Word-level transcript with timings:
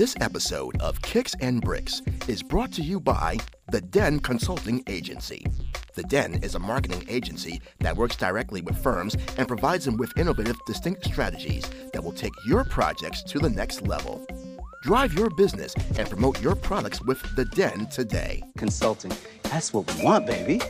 This 0.00 0.16
episode 0.22 0.80
of 0.80 1.02
Kicks 1.02 1.34
and 1.42 1.60
Bricks 1.60 2.00
is 2.26 2.42
brought 2.42 2.72
to 2.72 2.82
you 2.82 3.00
by 3.00 3.36
The 3.70 3.82
Den 3.82 4.18
Consulting 4.18 4.82
Agency. 4.86 5.44
The 5.94 6.04
Den 6.04 6.42
is 6.42 6.54
a 6.54 6.58
marketing 6.58 7.04
agency 7.06 7.60
that 7.80 7.98
works 7.98 8.16
directly 8.16 8.62
with 8.62 8.82
firms 8.82 9.14
and 9.36 9.46
provides 9.46 9.84
them 9.84 9.98
with 9.98 10.16
innovative, 10.16 10.56
distinct 10.64 11.04
strategies 11.04 11.68
that 11.92 12.02
will 12.02 12.14
take 12.14 12.32
your 12.46 12.64
projects 12.64 13.22
to 13.24 13.38
the 13.38 13.50
next 13.50 13.82
level. 13.82 14.26
Drive 14.82 15.12
your 15.12 15.28
business 15.28 15.74
and 15.98 16.08
promote 16.08 16.40
your 16.40 16.54
products 16.54 17.02
with 17.02 17.20
The 17.36 17.44
Den 17.44 17.86
today. 17.86 18.42
Consulting. 18.56 19.12
That's 19.42 19.74
what 19.74 19.94
we 19.94 20.02
want, 20.02 20.26
baby. 20.26 20.62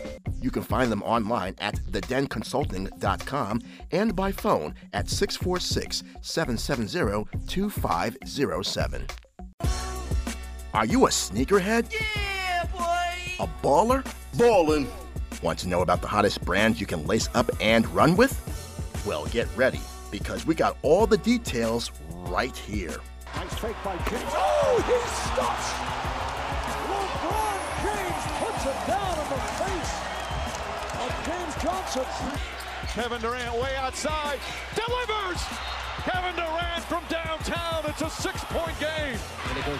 You 0.43 0.51
can 0.51 0.63
find 0.63 0.91
them 0.91 1.03
online 1.05 1.55
at 1.59 1.77
thedenconsulting.com 1.77 3.61
and 3.93 4.17
by 4.17 4.33
phone 4.33 4.75
at 4.93 5.09
646 5.09 6.03
770 6.23 7.25
2507. 7.47 9.07
Are 10.75 10.87
you 10.87 11.07
a 11.07 11.11
sneakerhead? 11.11 11.93
Yeah, 11.93 12.65
boy. 12.65 13.45
A 13.45 13.49
baller? 13.63 14.05
Ballin'. 14.37 14.89
Want 15.41 15.61
to 15.61 15.69
know 15.69 15.83
about 15.83 16.01
the 16.01 16.09
hottest 16.09 16.45
brands 16.45 16.81
you 16.81 16.87
can 16.87 17.07
lace 17.07 17.29
up 17.35 17.49
and 17.61 17.87
run 17.95 18.17
with? 18.17 18.35
Well, 19.07 19.27
get 19.27 19.47
ready 19.57 19.81
because 20.11 20.47
we 20.47 20.57
got 20.57 20.77
all 20.83 21.07
the 21.07 21.19
details 21.19 21.93
right 22.11 22.57
here. 22.57 22.97
Nice 23.37 23.55
fake 23.59 23.77
by 23.85 23.97
James. 24.09 24.33
Oh, 24.35 24.83
he 24.87 24.99
stops. 25.31 25.67
LeBron 26.91 27.61
James 27.85 28.25
puts 28.41 28.63
it 28.67 28.79
down 28.87 29.15
in 29.19 29.27
the 29.31 29.41
face 29.59 29.95
of 31.01 31.11
James 31.27 31.55
Johnson. 31.63 32.07
Kevin 32.95 33.21
Durant 33.21 33.55
way 33.61 33.77
outside, 33.77 34.39
delivers. 34.75 35.41
Kevin 36.03 36.35
Durant 36.35 36.85
from 36.85 37.05
downtown. 37.09 37.85
It's 37.87 38.03
a 38.03 38.11
six-point 38.11 38.21
game. 38.21 38.29
And 38.29 38.39
it 38.39 38.40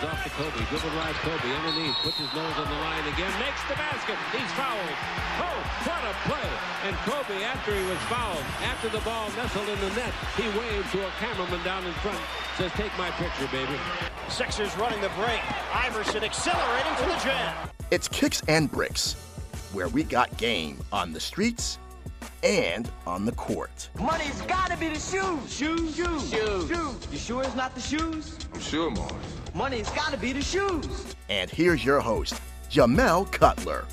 goes 0.01 0.11
off 0.11 0.25
to 0.25 0.31
Kobe. 0.31 0.65
Dribble 0.69 0.91
drive 0.91 1.15
Kobe 1.17 1.55
underneath. 1.57 1.95
Puts 2.03 2.17
his 2.17 2.33
nose 2.35 2.57
on 2.57 2.65
the 2.69 2.81
line 2.81 3.05
again. 3.13 3.33
Makes 3.39 3.63
the 3.69 3.75
basket. 3.75 4.17
He's 4.33 4.51
fouled. 4.53 4.97
Oh, 5.41 5.61
what 5.85 6.03
a 6.05 6.15
play. 6.29 6.51
And 6.87 6.97
Kobe, 7.05 7.43
after 7.45 7.75
he 7.75 7.85
was 7.85 7.99
fouled, 8.09 8.45
after 8.65 8.89
the 8.89 9.01
ball 9.01 9.29
nestled 9.37 9.69
in 9.69 9.79
the 9.81 9.91
net, 9.97 10.13
he 10.37 10.45
waved 10.59 10.91
to 10.93 11.07
a 11.07 11.11
cameraman 11.21 11.63
down 11.65 11.85
in 11.85 11.93
front. 11.95 12.21
Says, 12.57 12.73
take 12.73 12.97
my 12.99 13.11
picture, 13.13 13.47
baby. 13.53 13.77
Sixers 14.29 14.77
running 14.77 15.01
the 15.01 15.11
break. 15.11 15.41
Iverson 15.75 16.25
accelerating 16.25 16.95
to 16.97 17.05
the 17.05 17.19
jam. 17.23 17.69
It's 17.91 18.09
Kicks 18.09 18.43
and 18.49 18.71
Bricks, 18.71 19.15
where 19.73 19.89
we 19.89 20.03
got 20.05 20.35
game 20.37 20.79
on 20.93 21.13
the 21.13 21.21
streets 21.21 21.79
and 22.43 22.91
on 23.07 23.27
the 23.27 23.33
court. 23.33 23.91
Money's 23.99 24.41
gotta 24.43 24.77
be 24.77 24.89
the 24.89 25.01
shoes. 25.01 25.53
Shoes, 25.53 25.95
shoes, 25.95 26.31
shoes. 26.31 26.69
shoes. 26.69 27.09
You 27.13 27.19
sure 27.19 27.43
it's 27.43 27.57
not 27.57 27.75
the 27.75 27.81
shoes? 27.81 28.39
I'm 28.55 28.61
sure, 28.61 28.91
Mars. 28.91 29.40
Money's 29.55 29.91
gotta 29.91 30.17
be 30.17 30.33
the 30.33 30.43
shoes. 30.43 31.17
And 31.29 31.51
here's 31.51 31.85
your 31.85 32.01
host, 32.01 32.41
Jamel 32.71 33.31
Cutler. 33.33 33.85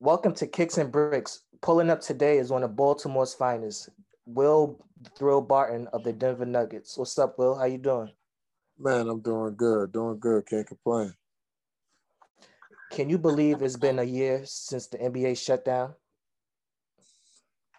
Welcome 0.00 0.34
to 0.34 0.46
Kicks 0.46 0.78
and 0.78 0.92
Bricks. 0.92 1.42
Pulling 1.62 1.88
up 1.88 2.00
today 2.00 2.38
is 2.38 2.50
one 2.50 2.64
of 2.64 2.76
Baltimore's 2.76 3.34
finest, 3.34 3.88
Will 4.26 4.84
Thrill 5.16 5.40
Barton 5.40 5.86
of 5.92 6.02
the 6.04 6.12
Denver 6.12 6.44
Nuggets. 6.44 6.98
What's 6.98 7.18
up, 7.18 7.38
Will? 7.38 7.54
How 7.54 7.64
you 7.64 7.78
doing? 7.78 8.10
Man, 8.78 9.08
I'm 9.08 9.20
doing 9.20 9.54
good. 9.54 9.92
Doing 9.92 10.18
good. 10.18 10.44
Can't 10.46 10.66
complain. 10.66 11.14
Can 12.92 13.08
you 13.08 13.16
believe 13.16 13.62
it's 13.62 13.76
been 13.76 13.98
a 13.98 14.04
year 14.04 14.42
since 14.44 14.86
the 14.86 14.98
NBA 14.98 15.42
shut 15.42 15.64
down? 15.64 15.94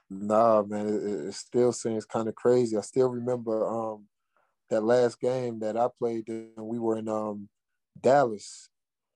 Nah, 0.09 0.64
man, 0.64 0.88
it, 0.88 1.28
it 1.28 1.33
still 1.36 1.72
seems 1.72 2.03
kind 2.03 2.28
of 2.28 2.33
crazy. 2.33 2.76
I 2.76 2.82
still 2.82 3.10
remember 3.10 3.67
um, 3.67 4.08
that 4.71 4.83
last 4.83 5.20
game 5.20 5.60
that 5.60 5.77
I 5.77 5.88
played. 5.99 6.27
And 6.30 6.49
we 6.58 6.80
were 6.80 6.98
in 6.98 7.08
um, 7.08 7.48
Dallas, 8.02 8.70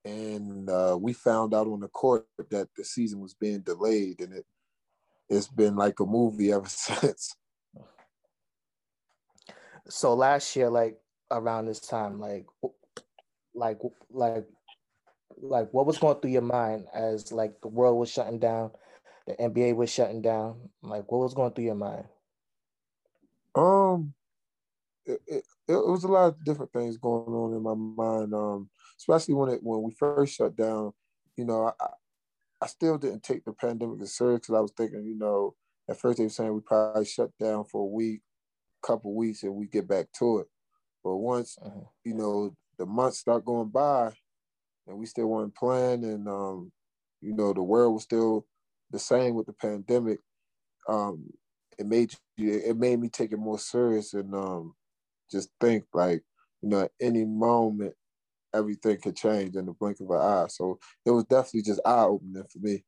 and 0.05 0.69
uh, 0.69 0.95
we 1.01 1.13
found 1.13 1.55
out 1.55 1.65
on 1.65 1.79
the 1.79 1.87
court 1.87 2.27
that 2.51 2.69
the 2.77 2.83
season 2.83 3.19
was 3.19 3.33
being 3.33 3.61
delayed, 3.61 4.19
and 4.19 4.33
it 4.33 4.45
it's 5.29 5.47
been 5.47 5.75
like 5.75 5.99
a 5.99 6.05
movie 6.05 6.51
ever 6.51 6.67
since. 6.69 7.35
So 9.89 10.13
last 10.13 10.55
year, 10.55 10.69
like 10.69 10.97
around 11.31 11.65
this 11.65 11.79
time, 11.79 12.19
like, 12.19 12.45
like, 13.55 13.79
like, 14.11 14.45
like, 15.41 15.69
what 15.71 15.85
was 15.85 15.97
going 15.97 16.19
through 16.19 16.31
your 16.31 16.41
mind 16.41 16.85
as 16.93 17.31
like 17.31 17.61
the 17.61 17.67
world 17.67 17.97
was 17.97 18.11
shutting 18.11 18.39
down, 18.39 18.71
the 19.25 19.33
NBA 19.33 19.75
was 19.75 19.91
shutting 19.91 20.21
down? 20.21 20.69
Like, 20.81 21.11
what 21.11 21.21
was 21.21 21.33
going 21.33 21.53
through 21.53 21.65
your 21.65 21.75
mind? 21.75 22.05
Um, 23.55 24.13
it, 25.05 25.19
it, 25.27 25.43
it 25.67 25.73
was 25.73 26.03
a 26.03 26.07
lot 26.07 26.27
of 26.27 26.43
different 26.43 26.71
things 26.73 26.97
going 26.97 27.33
on 27.33 27.53
in 27.53 27.63
my 27.63 27.73
mind. 27.73 28.33
Um, 28.33 28.69
especially 28.97 29.35
when 29.35 29.49
it 29.49 29.59
when 29.63 29.81
we 29.81 29.91
first 29.91 30.35
shut 30.35 30.55
down. 30.55 30.93
You 31.35 31.45
know, 31.45 31.71
I, 31.79 31.87
I 32.61 32.67
still 32.67 32.97
didn't 32.97 33.23
take 33.23 33.45
the 33.45 33.53
pandemic 33.53 34.01
as 34.01 34.15
serious 34.15 34.41
because 34.41 34.55
I 34.55 34.61
was 34.61 34.73
thinking, 34.75 35.05
you 35.05 35.17
know, 35.17 35.55
at 35.89 35.99
first 35.99 36.17
they 36.17 36.23
were 36.23 36.29
saying 36.29 36.53
we 36.53 36.61
probably 36.61 37.05
shut 37.05 37.29
down 37.39 37.65
for 37.65 37.81
a 37.81 37.93
week, 37.93 38.21
couple 38.81 39.13
weeks, 39.13 39.43
and 39.43 39.53
we 39.53 39.67
get 39.67 39.87
back 39.87 40.07
to 40.19 40.39
it. 40.39 40.47
But 41.03 41.17
once, 41.17 41.57
uh-huh. 41.63 41.85
you 42.03 42.15
know, 42.15 42.55
the 42.77 42.85
months 42.85 43.19
start 43.19 43.45
going 43.45 43.69
by, 43.69 44.13
and 44.87 44.97
we 44.97 45.05
still 45.05 45.27
weren't 45.27 45.55
playing, 45.55 46.03
and 46.03 46.27
um, 46.27 46.71
you 47.21 47.33
know, 47.33 47.53
the 47.53 47.63
world 47.63 47.93
was 47.93 48.03
still 48.03 48.45
the 48.91 48.99
same 48.99 49.35
with 49.35 49.47
the 49.47 49.53
pandemic. 49.53 50.19
Um, 50.87 51.25
it 51.77 51.85
made 51.85 52.13
you, 52.37 52.53
it 52.53 52.77
made 52.77 52.99
me 52.99 53.09
take 53.09 53.31
it 53.31 53.39
more 53.39 53.59
serious 53.59 54.13
and 54.13 54.33
um, 54.33 54.73
just 55.31 55.49
think 55.59 55.85
like, 55.93 56.23
you 56.61 56.69
know, 56.69 56.81
at 56.81 56.91
any 57.01 57.25
moment 57.25 57.93
everything 58.53 58.97
could 58.97 59.15
change 59.15 59.55
in 59.55 59.65
the 59.65 59.73
blink 59.73 59.99
of 59.99 60.09
an 60.09 60.17
eye. 60.17 60.47
So 60.49 60.79
it 61.05 61.11
was 61.11 61.25
definitely 61.25 61.63
just 61.63 61.81
eye 61.85 62.03
opening 62.03 62.45
for 62.51 62.59
me. 62.59 62.83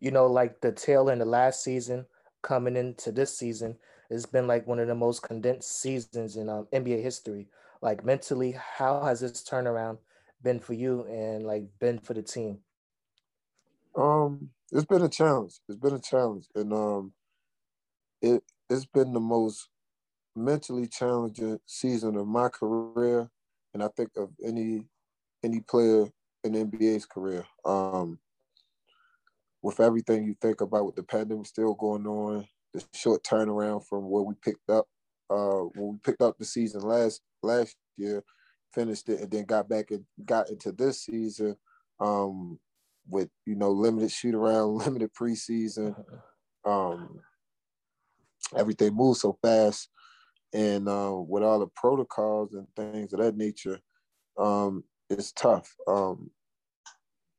You 0.00 0.10
know, 0.10 0.26
like 0.26 0.60
the 0.60 0.72
tail 0.72 1.10
end 1.10 1.22
of 1.22 1.28
last 1.28 1.62
season 1.62 2.06
coming 2.42 2.76
into 2.76 3.12
this 3.12 3.36
season, 3.36 3.76
it's 4.10 4.26
been 4.26 4.46
like 4.46 4.66
one 4.66 4.78
of 4.78 4.88
the 4.88 4.94
most 4.94 5.22
condensed 5.22 5.80
seasons 5.80 6.36
in 6.36 6.48
um, 6.48 6.66
NBA 6.72 7.02
history. 7.02 7.48
Like 7.80 8.04
mentally, 8.04 8.54
how 8.76 9.02
has 9.02 9.20
this 9.20 9.42
turnaround 9.42 9.98
been 10.42 10.60
for 10.60 10.74
you 10.74 11.04
and 11.04 11.44
like 11.44 11.64
been 11.80 11.98
for 11.98 12.14
the 12.14 12.22
team? 12.22 12.58
Um, 13.96 14.50
it's 14.70 14.86
been 14.86 15.02
a 15.02 15.08
challenge. 15.08 15.54
It's 15.68 15.78
been 15.78 15.94
a 15.94 16.00
challenge, 16.00 16.46
and 16.54 16.72
um, 16.72 17.12
it 18.20 18.42
it's 18.70 18.86
been 18.86 19.12
the 19.12 19.20
most 19.20 19.68
mentally 20.34 20.86
challenging 20.86 21.58
season 21.66 22.16
of 22.16 22.26
my 22.26 22.48
career 22.48 23.28
and 23.74 23.82
I 23.82 23.88
think 23.96 24.10
of 24.16 24.30
any 24.44 24.84
any 25.42 25.60
player 25.60 26.06
in 26.44 26.52
the 26.52 26.64
NBA's 26.64 27.06
career. 27.06 27.44
Um, 27.64 28.18
with 29.62 29.80
everything 29.80 30.24
you 30.24 30.34
think 30.40 30.60
about 30.60 30.86
with 30.86 30.96
the 30.96 31.02
pandemic 31.02 31.46
still 31.46 31.74
going 31.74 32.06
on, 32.06 32.46
the 32.74 32.84
short 32.94 33.22
turnaround 33.22 33.86
from 33.86 34.08
where 34.08 34.22
we 34.22 34.34
picked 34.42 34.68
up 34.70 34.86
uh, 35.30 35.62
when 35.74 35.92
we 35.92 35.98
picked 36.02 36.22
up 36.22 36.36
the 36.38 36.44
season 36.44 36.82
last 36.82 37.22
last 37.42 37.76
year, 37.96 38.22
finished 38.74 39.08
it, 39.08 39.20
and 39.20 39.30
then 39.30 39.44
got 39.44 39.68
back 39.68 39.90
and 39.90 40.04
got 40.24 40.50
into 40.50 40.72
this 40.72 41.04
season 41.04 41.56
um, 42.00 42.58
with 43.08 43.28
you 43.46 43.54
know 43.54 43.70
limited 43.70 44.10
shoot 44.10 44.34
around, 44.34 44.74
limited 44.78 45.10
preseason. 45.14 45.94
Um, 46.64 47.20
everything 48.56 48.94
moves 48.94 49.20
so 49.20 49.38
fast 49.42 49.88
and 50.52 50.88
uh, 50.88 51.14
with 51.14 51.42
all 51.42 51.58
the 51.58 51.68
protocols 51.74 52.54
and 52.54 52.66
things 52.76 53.12
of 53.12 53.20
that 53.20 53.36
nature, 53.36 53.80
um, 54.38 54.84
it's 55.08 55.32
tough. 55.32 55.74
Um, 55.86 56.30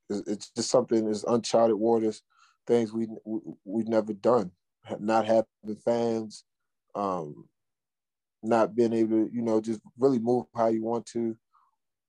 it's, 0.10 0.50
just 0.50 0.69
something. 0.69 1.07
It's 1.07 1.24
uncharted 1.24 1.75
waters, 1.75 2.24
things 2.66 2.92
we, 2.92 3.07
we 3.24 3.40
we've 3.66 3.88
never 3.88 4.13
done. 4.13 4.52
Not 5.00 5.25
having 5.25 5.46
fans, 5.86 6.44
um, 6.96 7.48
not 8.44 8.75
being 8.75 8.94
able 8.94 9.25
to, 9.25 9.30
you 9.34 9.42
know, 9.42 9.62
just 9.62 9.81
really 9.98 10.19
move 10.19 10.45
how 10.56 10.68
you 10.68 10.84
want 10.84 11.06
to, 11.07 11.36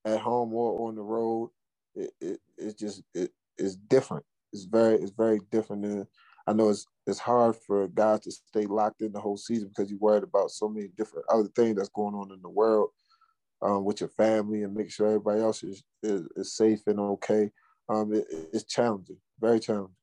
at 0.04 0.20
home 0.20 0.52
or 0.52 0.88
on 0.88 0.96
the 0.96 1.02
road. 1.02 1.50
It, 1.94 2.10
it 2.20 2.40
it's 2.58 2.74
just 2.74 3.02
it's 3.58 3.76
different. 3.76 4.24
It's 4.52 4.64
very 4.64 4.96
it's 4.96 5.12
very 5.12 5.40
different. 5.50 5.84
And 5.84 6.06
I 6.46 6.52
know 6.52 6.70
it's 6.70 6.86
it's 7.06 7.18
hard 7.18 7.56
for 7.56 7.88
guys 7.88 8.20
to 8.20 8.32
stay 8.32 8.66
locked 8.66 9.02
in 9.02 9.12
the 9.12 9.20
whole 9.20 9.36
season 9.36 9.68
because 9.68 9.90
you're 9.90 9.98
worried 9.98 10.24
about 10.24 10.50
so 10.50 10.68
many 10.68 10.88
different 10.96 11.26
other 11.28 11.48
things 11.54 11.76
that's 11.76 11.88
going 11.88 12.14
on 12.14 12.32
in 12.32 12.42
the 12.42 12.48
world 12.48 12.90
um, 13.62 13.84
with 13.84 14.00
your 14.00 14.10
family 14.10 14.62
and 14.62 14.74
make 14.74 14.90
sure 14.90 15.06
everybody 15.06 15.40
else 15.40 15.62
is, 15.62 15.82
is, 16.02 16.22
is 16.36 16.56
safe 16.56 16.80
and 16.86 17.00
okay. 17.00 17.50
Um, 17.88 18.14
it, 18.14 18.26
it's 18.52 18.64
challenging, 18.64 19.18
very 19.40 19.60
challenging. 19.60 19.94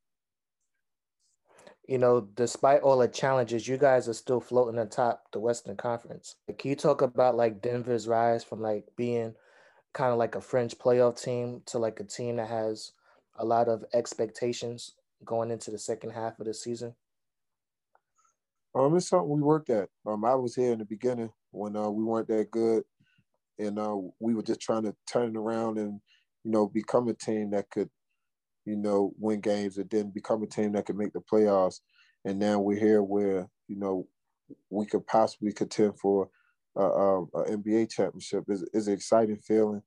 You 1.92 1.98
know, 1.98 2.22
despite 2.22 2.84
all 2.84 3.00
the 3.00 3.10
challenges, 3.10 3.68
you 3.68 3.76
guys 3.76 4.08
are 4.08 4.14
still 4.14 4.40
floating 4.40 4.80
atop 4.80 5.26
the 5.34 5.42
Western 5.42 5.76
Conference. 5.76 6.38
Can 6.58 6.70
you 6.70 6.78
talk 6.78 7.02
about 7.02 7.36
like 7.36 7.62
Denver's 7.62 8.08
rise 8.08 8.46
from 8.46 8.62
like 8.62 8.86
being, 8.96 9.36
kind 9.92 10.14
of 10.14 10.18
like 10.18 10.36
a 10.36 10.40
fringe 10.40 10.78
playoff 10.78 11.22
team 11.22 11.64
to 11.66 11.80
like 11.80 12.00
a 12.00 12.06
team 12.06 12.38
that 12.38 12.48
has 12.48 12.94
a 13.36 13.44
lot 13.44 13.68
of 13.68 13.84
expectations 13.94 14.94
going 15.26 15.52
into 15.52 15.70
the 15.70 15.78
second 15.78 16.12
half 16.12 16.40
of 16.40 16.46
the 16.46 16.54
season? 16.54 16.96
Um, 18.74 18.96
it's 18.96 19.10
something 19.10 19.28
we 19.28 19.42
worked 19.42 19.70
at. 19.70 19.90
Um, 20.06 20.24
I 20.24 20.36
was 20.36 20.56
here 20.56 20.72
in 20.72 20.80
the 20.80 20.86
beginning 20.86 21.32
when 21.52 21.76
uh, 21.76 21.90
we 21.90 22.06
weren't 22.06 22.30
that 22.30 22.52
good, 22.52 22.84
and 23.60 23.78
uh, 23.78 23.98
we 24.18 24.34
were 24.34 24.44
just 24.44 24.62
trying 24.62 24.84
to 24.84 24.96
turn 25.12 25.32
it 25.32 25.38
around 25.38 25.78
and 25.78 26.00
you 26.46 26.52
know 26.52 26.68
become 26.68 27.10
a 27.10 27.14
team 27.14 27.50
that 27.52 27.70
could, 27.70 27.90
you 28.66 28.75
know, 28.75 29.13
win 29.18 29.42
games 29.42 29.78
and 29.78 29.90
then 29.90 30.12
become 30.12 30.44
a 30.44 30.48
team 30.48 30.74
that 30.74 30.86
could 30.86 30.98
make 30.98 31.13
the 31.13 31.22
playoffs. 31.22 31.80
And 32.25 32.40
now 32.40 32.60
we're 32.60 32.80
here 32.80 33.02
where 33.02 33.48
you 33.68 33.78
know 33.78 34.08
we 34.69 34.86
could 34.86 35.06
possibly 35.08 35.52
contend 35.52 36.00
for 36.00 36.30
uh, 36.78 37.19
an 37.19 37.63
NBA 37.63 37.92
championship. 37.92 38.46
is 38.48 38.63
is 38.74 38.88
an 38.88 38.94
exciting 38.94 39.38
feeling, 39.38 39.81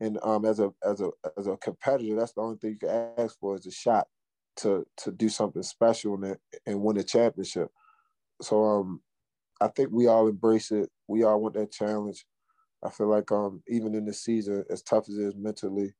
and 0.00 0.18
um, 0.22 0.44
as 0.44 0.60
a 0.60 0.72
as 0.84 1.00
a 1.00 1.10
as 1.38 1.46
a 1.46 1.56
competitor, 1.56 2.16
that's 2.16 2.32
the 2.32 2.40
only 2.40 2.56
thing 2.56 2.70
you 2.72 2.88
can 2.88 3.10
ask 3.18 3.38
for 3.38 3.54
is 3.54 3.66
a 3.66 3.70
shot 3.70 4.06
to 4.56 4.86
to 4.98 5.12
do 5.12 5.28
something 5.28 5.62
special 5.62 6.14
and 6.22 6.36
and 6.66 6.80
win 6.80 6.98
a 6.98 7.04
championship. 7.04 7.68
So 8.42 8.64
um, 8.64 9.00
I 9.60 9.68
think 9.68 9.90
we 9.92 10.06
all 10.06 10.28
embrace 10.28 10.70
it. 10.70 10.90
We 11.08 11.24
all 11.24 11.40
want 11.40 11.54
that 11.54 11.72
challenge. 11.72 12.26
I 12.84 12.90
feel 12.90 13.08
like 13.08 13.32
um, 13.32 13.62
even 13.68 13.94
in 13.94 14.04
the 14.04 14.12
season, 14.12 14.64
as 14.70 14.82
tough 14.82 15.08
as 15.08 15.16
it 15.16 15.22
is 15.22 15.36
mentally, 15.36 15.94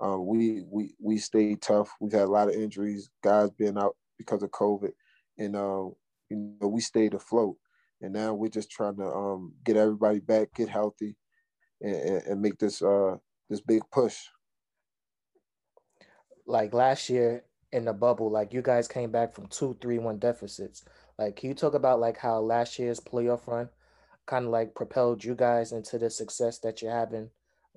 um, 0.00 0.26
we 0.26 0.62
we 0.70 0.94
we 0.98 1.18
stayed 1.18 1.60
tough. 1.60 1.90
We've 2.00 2.12
had 2.12 2.22
a 2.22 2.30
lot 2.30 2.48
of 2.48 2.54
injuries, 2.54 3.10
guys 3.22 3.50
being 3.50 3.76
out 3.76 3.96
because 4.18 4.42
of 4.42 4.50
COVID, 4.50 4.92
and 5.38 5.54
uh, 5.54 5.88
you 6.30 6.54
know 6.60 6.68
we 6.68 6.80
stayed 6.80 7.14
afloat. 7.14 7.56
And 8.02 8.14
now 8.14 8.32
we're 8.32 8.48
just 8.48 8.70
trying 8.70 8.96
to 8.96 9.04
um, 9.04 9.52
get 9.62 9.76
everybody 9.76 10.20
back, 10.20 10.54
get 10.54 10.70
healthy, 10.70 11.16
and, 11.82 12.22
and 12.22 12.40
make 12.40 12.58
this 12.58 12.80
uh, 12.80 13.16
this 13.50 13.60
big 13.60 13.82
push. 13.92 14.16
Like 16.46 16.72
last 16.72 17.10
year 17.10 17.44
in 17.70 17.84
the 17.84 17.92
bubble, 17.92 18.30
like 18.30 18.54
you 18.54 18.62
guys 18.62 18.88
came 18.88 19.10
back 19.10 19.34
from 19.34 19.48
two, 19.48 19.76
three, 19.82 19.98
one 19.98 20.18
deficits. 20.18 20.84
Like, 21.18 21.36
can 21.36 21.50
you 21.50 21.54
talk 21.54 21.74
about 21.74 22.00
like 22.00 22.16
how 22.16 22.38
last 22.40 22.78
year's 22.78 23.00
playoff 23.00 23.46
run 23.46 23.68
kind 24.26 24.46
of 24.46 24.50
like 24.50 24.74
propelled 24.74 25.22
you 25.22 25.34
guys 25.34 25.72
into 25.72 25.98
the 25.98 26.08
success 26.08 26.58
that 26.60 26.80
you're 26.80 26.90
having 26.90 27.28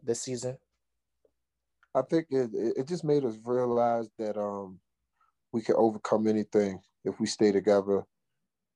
this 0.01 0.21
season? 0.21 0.57
I 1.95 2.01
think 2.01 2.27
it 2.29 2.49
it 2.53 2.87
just 2.87 3.03
made 3.03 3.25
us 3.25 3.37
realize 3.45 4.09
that 4.17 4.37
um 4.37 4.79
we 5.51 5.61
can 5.61 5.75
overcome 5.77 6.27
anything 6.27 6.79
if 7.05 7.19
we 7.19 7.27
stay 7.27 7.51
together 7.51 8.03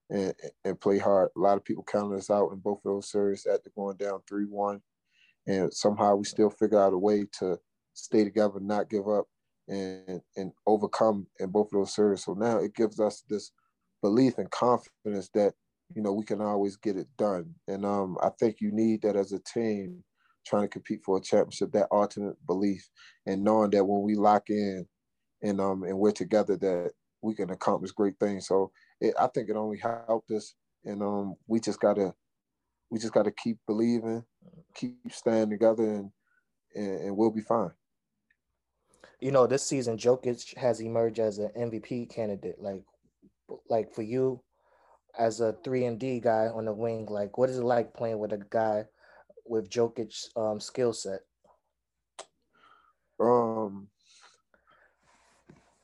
and 0.10 0.34
and 0.64 0.80
play 0.80 1.00
hard. 1.00 1.30
A 1.36 1.40
lot 1.40 1.58
of 1.58 1.66
people 1.66 1.84
counted 1.84 2.18
us 2.18 2.30
out 2.30 2.52
in 2.52 2.60
both 2.60 2.80
of 2.86 2.92
those 2.94 3.12
series 3.12 3.46
after 3.46 3.72
going 3.76 3.98
down 3.98 4.22
three 4.28 4.46
one, 4.46 4.82
and 5.48 5.74
somehow 5.74 6.16
we 6.16 6.26
still 6.26 6.50
figure 6.50 6.80
out 6.80 6.94
a 6.94 6.98
way 6.98 7.26
to 7.40 7.58
stay 7.94 8.24
together, 8.24 8.60
not 8.60 8.90
give 8.90 9.08
up, 9.08 9.26
and 9.68 10.22
and 10.36 10.52
overcome 10.66 11.28
in 11.40 11.50
both 11.50 11.68
of 11.68 11.80
those 11.80 11.96
series. 11.96 12.24
So 12.24 12.34
now 12.34 12.58
it 12.58 12.76
gives 12.76 13.00
us 13.00 13.24
this 13.30 13.52
belief 14.02 14.38
and 14.38 14.50
confidence 14.52 15.30
that 15.34 15.54
you 15.96 16.02
know 16.02 16.14
we 16.14 16.26
can 16.26 16.42
always 16.42 16.78
get 16.78 16.98
it 16.98 17.08
done. 17.18 17.54
And 17.68 17.86
um, 17.86 18.18
I 18.22 18.30
think 18.40 18.58
you 18.62 18.72
need 18.72 19.02
that 19.02 19.16
as 19.16 19.32
a 19.32 19.40
team 19.40 20.04
trying 20.48 20.64
to 20.64 20.68
compete 20.68 21.02
for 21.04 21.18
a 21.18 21.22
championship. 21.22 21.72
That 21.72 21.88
ultimate 21.92 22.36
belief 22.46 22.88
and 23.26 23.44
knowing 23.44 23.72
that 23.72 23.86
when 23.86 24.02
we 24.02 24.16
lock 24.16 24.50
in 24.50 24.86
and 25.42 25.62
um 25.62 25.84
and 25.84 25.98
we're 25.98 26.12
together, 26.12 26.58
that 26.58 26.92
we 27.22 27.36
can 27.36 27.50
accomplish 27.52 27.92
great 27.92 28.20
things. 28.20 28.48
So 28.48 28.72
it, 29.02 29.14
I 29.20 29.28
think 29.28 29.50
it 29.50 29.56
only 29.56 29.78
helped 29.78 30.32
us, 30.32 30.56
and 30.86 31.02
um 31.02 31.36
we 31.48 31.60
just 31.60 31.80
gotta 31.80 32.14
we 32.90 33.00
just 33.00 33.14
gotta 33.14 33.32
keep 33.32 33.58
believing, 33.68 34.24
keep 34.76 35.12
staying 35.12 35.50
together, 35.50 35.84
and 35.84 36.12
and, 36.76 37.02
and 37.02 37.18
we'll 37.18 37.32
be 37.32 37.42
fine 37.42 37.72
you 39.20 39.32
know, 39.32 39.48
this 39.48 39.64
season 39.64 39.98
Jokic 39.98 40.56
has 40.58 40.80
emerged 40.80 41.20
as 41.20 41.40
an 41.40 41.50
MVP 41.58 42.10
candidate. 42.10 42.62
Like, 42.62 42.84
like 43.70 43.94
for 43.94 44.04
you 44.04 44.42
as 45.18 45.40
a 45.40 45.56
three 45.64 45.86
and 45.86 46.00
D 46.00 46.20
guy 46.20 46.48
on 46.48 46.66
the 46.66 46.74
wing, 46.74 47.08
like 47.08 47.38
what 47.38 47.50
is 47.50 47.58
it 47.58 47.64
like 47.64 47.94
playing 47.94 48.20
with 48.20 48.34
a 48.34 48.42
guy 48.50 48.86
with 49.50 49.70
Jokic's 49.70 50.30
um, 50.36 50.60
skill 50.60 50.94
set? 50.94 51.22
Um, 53.20 53.88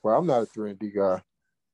well, 0.03 0.17
I'm 0.17 0.27
not 0.27 0.43
a 0.43 0.45
three 0.45 0.71
and 0.71 0.79
D 0.79 0.91
guy. 0.91 1.21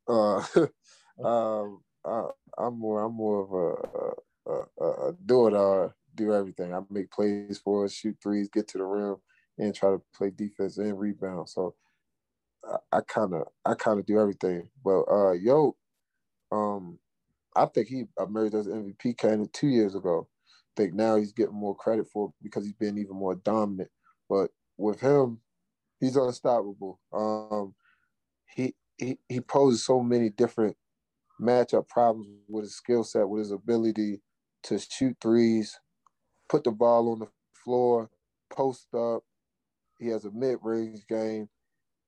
Uh, 0.07 0.43
um, 1.23 1.81
I, 2.05 2.23
am 2.59 2.79
more, 2.79 3.03
I'm 3.03 3.13
more 3.13 3.43
of 3.43 3.51
a, 3.53 4.51
a, 4.51 4.85
a, 4.85 5.09
a 5.09 5.13
do 5.25 5.47
it 5.47 5.53
all, 5.53 5.93
do 6.15 6.33
everything. 6.33 6.73
I 6.73 6.79
make 6.89 7.11
plays 7.11 7.59
for 7.63 7.85
us, 7.85 7.93
shoot 7.93 8.17
threes, 8.21 8.49
get 8.49 8.67
to 8.69 8.77
the 8.77 8.85
rim, 8.85 9.17
and 9.57 9.75
try 9.75 9.91
to 9.91 10.01
play 10.15 10.31
defense 10.31 10.77
and 10.77 10.99
rebound. 10.99 11.49
So 11.49 11.75
I 12.91 13.01
kind 13.01 13.33
of 13.33 13.47
I 13.65 13.73
kind 13.73 13.99
of 13.99 14.05
do 14.05 14.19
everything. 14.19 14.69
But 14.83 15.03
uh, 15.03 15.31
yo, 15.31 15.75
um, 16.51 16.99
I 17.55 17.65
think 17.65 17.87
he 17.87 18.05
emerged 18.19 18.55
as 18.55 18.67
MVP 18.67 19.17
kind 19.17 19.41
of 19.41 19.51
two 19.51 19.67
years 19.67 19.95
ago. 19.95 20.27
I 20.77 20.81
think 20.81 20.93
now 20.93 21.17
he's 21.17 21.33
getting 21.33 21.55
more 21.55 21.75
credit 21.75 22.07
for 22.07 22.31
because 22.41 22.65
he's 22.65 22.73
been 22.73 22.97
even 22.97 23.15
more 23.15 23.35
dominant. 23.35 23.89
But 24.29 24.51
with 24.77 24.99
him, 24.99 25.39
he's 25.99 26.15
unstoppable. 26.15 26.99
Um, 27.13 27.73
he 28.55 28.75
he 28.97 29.17
he 29.27 29.41
poses 29.41 29.85
so 29.85 30.01
many 30.01 30.29
different 30.29 30.75
matchup 31.41 31.87
problems 31.87 32.27
with 32.47 32.65
his 32.65 32.75
skill 32.75 33.03
set, 33.03 33.27
with 33.27 33.39
his 33.39 33.51
ability 33.51 34.21
to 34.63 34.79
shoot 34.79 35.15
threes, 35.21 35.79
put 36.49 36.63
the 36.63 36.71
ball 36.71 37.11
on 37.11 37.19
the 37.19 37.27
floor, 37.63 38.09
post 38.49 38.87
up. 38.93 39.23
He 39.99 40.07
has 40.07 40.25
a 40.25 40.31
mid 40.31 40.59
range 40.61 41.05
game 41.07 41.49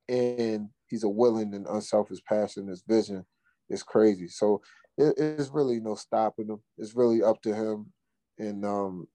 and 0.07 0.69
he's 0.87 1.03
a 1.03 1.09
willing 1.09 1.53
and 1.53 1.67
unselfish 1.67 2.23
passion. 2.25 2.67
His 2.67 2.83
vision 2.87 3.25
is 3.69 3.83
crazy. 3.83 4.27
So 4.27 4.61
it, 4.97 5.13
it's 5.17 5.49
really 5.49 5.79
no 5.79 5.95
stopping 5.95 6.47
him. 6.47 6.61
It's 6.77 6.95
really 6.95 7.23
up 7.23 7.41
to 7.43 7.53
him. 7.53 7.91
And 8.37 8.65
um, 8.65 9.07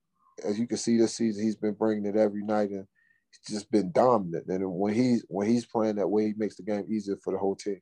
as 0.45 0.59
you 0.59 0.67
can 0.67 0.77
see 0.77 0.99
this 0.99 1.17
season, 1.17 1.45
he's 1.45 1.57
been 1.57 1.75
bringing 1.75 2.07
it 2.07 2.17
every 2.17 2.43
night, 2.43 2.71
and 2.71 2.87
he's 3.31 3.57
just 3.57 3.71
been 3.71 3.93
dominant. 3.93 4.47
And 4.49 4.65
when 4.73 4.95
he's 4.95 5.25
when 5.29 5.49
he's 5.49 5.67
playing 5.67 5.97
that 5.97 6.09
way, 6.09 6.27
he 6.27 6.35
makes 6.37 6.57
the 6.57 6.63
game 6.63 6.87
easier 6.89 7.17
for 7.23 7.33
the 7.33 7.39
whole 7.39 7.57
team. 7.57 7.81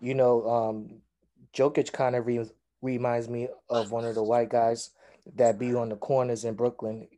You 0.00 0.14
know, 0.14 0.48
um, 0.48 1.02
Jokic 1.54 1.92
kind 1.92 2.14
of 2.14 2.26
re- 2.26 2.50
reminds 2.82 3.28
me 3.28 3.48
of 3.68 3.90
one 3.90 4.04
of 4.04 4.14
the 4.14 4.22
white 4.22 4.50
guys 4.50 4.90
that 5.36 5.58
be 5.58 5.74
on 5.74 5.88
the 5.88 5.96
corners 5.96 6.44
in 6.44 6.54
Brooklyn 6.54 7.08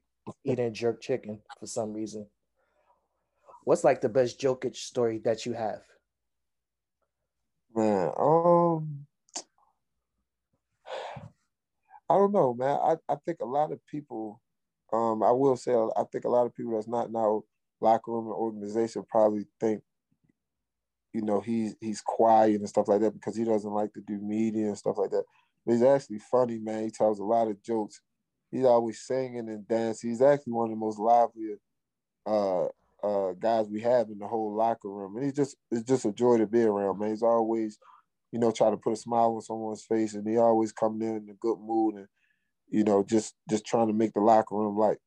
eating 0.44 0.72
jerk 0.72 1.00
chicken 1.00 1.40
for 1.58 1.66
some 1.66 1.92
reason. 1.92 2.26
What's 3.64 3.84
like 3.84 4.00
the 4.00 4.08
best 4.08 4.40
Jokic 4.40 4.76
story 4.76 5.18
that 5.24 5.44
you 5.44 5.52
have? 5.52 5.82
Man, 7.74 8.10
um, 8.18 8.79
I 12.10 12.16
don't 12.16 12.32
know, 12.32 12.54
man. 12.54 12.78
I, 12.82 12.96
I 13.10 13.16
think 13.26 13.38
a 13.42 13.46
lot 13.46 13.72
of 13.72 13.80
people, 13.86 14.42
um, 14.92 15.24
I 15.24 15.32
will 15.32 15.56
say, 15.56 15.74
I 15.74 16.04
think 16.12 16.26
a 16.26 16.30
lot 16.30 16.46
of 16.46 16.56
people 16.56 16.74
that's 16.74 16.88
not 16.88 17.12
now 17.12 17.44
locker 17.82 18.12
room 18.12 18.26
and 18.26 18.34
organization 18.34 19.04
probably 19.10 19.46
think, 19.60 19.82
you 21.14 21.22
know, 21.22 21.40
he's 21.40 21.76
he's 21.80 22.02
quiet 22.02 22.56
and 22.60 22.68
stuff 22.70 22.88
like 22.88 23.02
that 23.02 23.14
because 23.14 23.36
he 23.36 23.44
doesn't 23.44 23.72
like 23.72 23.92
to 23.94 24.02
do 24.02 24.18
media 24.22 24.68
and 24.68 24.78
stuff 24.78 24.98
like 24.98 25.10
that. 25.12 25.24
But 25.66 25.74
he's 25.74 25.84
actually 25.84 26.20
funny, 26.30 26.58
man. 26.58 26.84
He 26.84 26.90
tells 26.92 27.20
a 27.20 27.24
lot 27.24 27.48
of 27.48 27.62
jokes. 27.62 28.02
He's 28.52 28.66
always 28.66 29.02
singing 29.06 29.48
and 29.50 29.68
dancing. 29.68 30.10
He's 30.10 30.22
actually 30.22 30.54
one 30.54 30.66
of 30.70 30.72
the 30.72 30.80
most 30.80 31.00
lively 31.00 31.56
uh, 32.26 32.66
uh, 33.04 33.32
guys 33.40 33.68
we 33.68 33.82
have 33.82 34.08
in 34.10 34.18
the 34.18 34.28
whole 34.28 34.54
locker 34.56 34.90
room. 34.90 35.16
And 35.16 35.26
he's 35.26 35.34
just 35.36 35.56
it's 35.70 35.84
just 35.84 36.06
a 36.06 36.12
joy 36.12 36.38
to 36.38 36.48
be 36.48 36.62
around, 36.62 37.00
man. 37.00 37.10
He's 37.10 37.22
always, 37.24 37.78
you 38.32 38.38
know, 38.38 38.50
try 38.50 38.70
to 38.70 38.76
put 38.76 38.92
a 38.92 38.96
smile 38.96 39.34
on 39.34 39.40
someone's 39.40 39.84
face, 39.84 40.14
and 40.14 40.26
he 40.26 40.36
always 40.36 40.72
come 40.72 41.00
in 41.02 41.16
in 41.16 41.28
a 41.30 41.34
good 41.34 41.58
mood, 41.58 41.96
and 41.96 42.06
you 42.68 42.84
know, 42.84 43.02
just 43.02 43.34
just 43.48 43.64
trying 43.64 43.88
to 43.88 43.92
make 43.92 44.12
the 44.12 44.20
locker 44.20 44.56
room 44.56 44.76
light. 44.76 44.98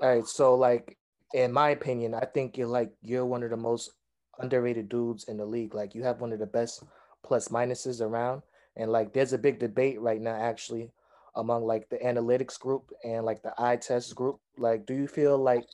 All 0.00 0.08
right, 0.08 0.26
so 0.26 0.54
like 0.54 0.96
in 1.34 1.52
my 1.52 1.70
opinion, 1.70 2.14
I 2.14 2.24
think 2.24 2.56
you're 2.56 2.66
like 2.66 2.90
you're 3.02 3.26
one 3.26 3.42
of 3.42 3.50
the 3.50 3.56
most 3.56 3.90
underrated 4.38 4.88
dudes 4.88 5.24
in 5.24 5.36
the 5.36 5.46
league. 5.46 5.74
Like 5.74 5.94
you 5.94 6.02
have 6.02 6.20
one 6.20 6.32
of 6.32 6.38
the 6.38 6.46
best 6.46 6.82
plus 7.24 7.48
minuses 7.48 8.00
around, 8.00 8.42
and 8.76 8.90
like 8.90 9.12
there's 9.12 9.32
a 9.32 9.38
big 9.38 9.58
debate 9.58 10.00
right 10.00 10.20
now 10.20 10.34
actually 10.34 10.92
among 11.38 11.64
like 11.64 11.88
the 11.88 11.98
analytics 11.98 12.58
group 12.58 12.90
and 13.04 13.24
like 13.24 13.42
the 13.42 13.54
eye 13.58 13.76
test 13.76 14.14
group? 14.14 14.40
Like, 14.58 14.86
do 14.86 14.94
you 14.94 15.06
feel 15.06 15.38
like 15.38 15.64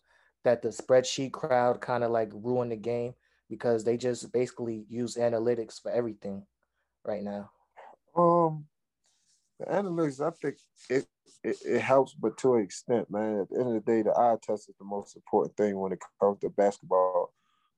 that 0.45 0.63
the 0.63 0.69
spreadsheet 0.69 1.33
crowd 1.33 1.81
kind 1.81 2.05
of 2.05 2.11
like 2.11 2.31
ruined 2.35 2.71
the 2.71 2.77
game 2.77 3.15
because 3.49 3.85
they 3.85 3.97
just 3.97 4.33
basically 4.33 4.85
use 4.89 5.17
analytics 5.17 5.81
for 5.81 5.91
everything 5.91 6.45
right 7.05 7.23
now? 7.23 7.51
Um, 8.17 8.67
the 9.59 9.67
analytics, 9.67 10.21
I 10.21 10.31
think 10.31 10.57
it, 10.91 11.07
it, 11.43 11.57
it 11.65 11.81
helps, 11.81 12.15
but 12.15 12.37
to 12.39 12.55
an 12.55 12.63
extent, 12.63 13.11
man. 13.11 13.41
At 13.41 13.51
the 13.51 13.59
end 13.59 13.69
of 13.69 13.75
the 13.75 13.93
day, 13.93 14.03
the 14.03 14.13
eye 14.13 14.37
test 14.43 14.69
is 14.69 14.75
the 14.79 14.85
most 14.85 15.17
important 15.17 15.57
thing 15.57 15.79
when 15.79 15.93
it 15.93 16.01
comes 16.21 16.41
to 16.41 16.51
basketball. 16.51 17.33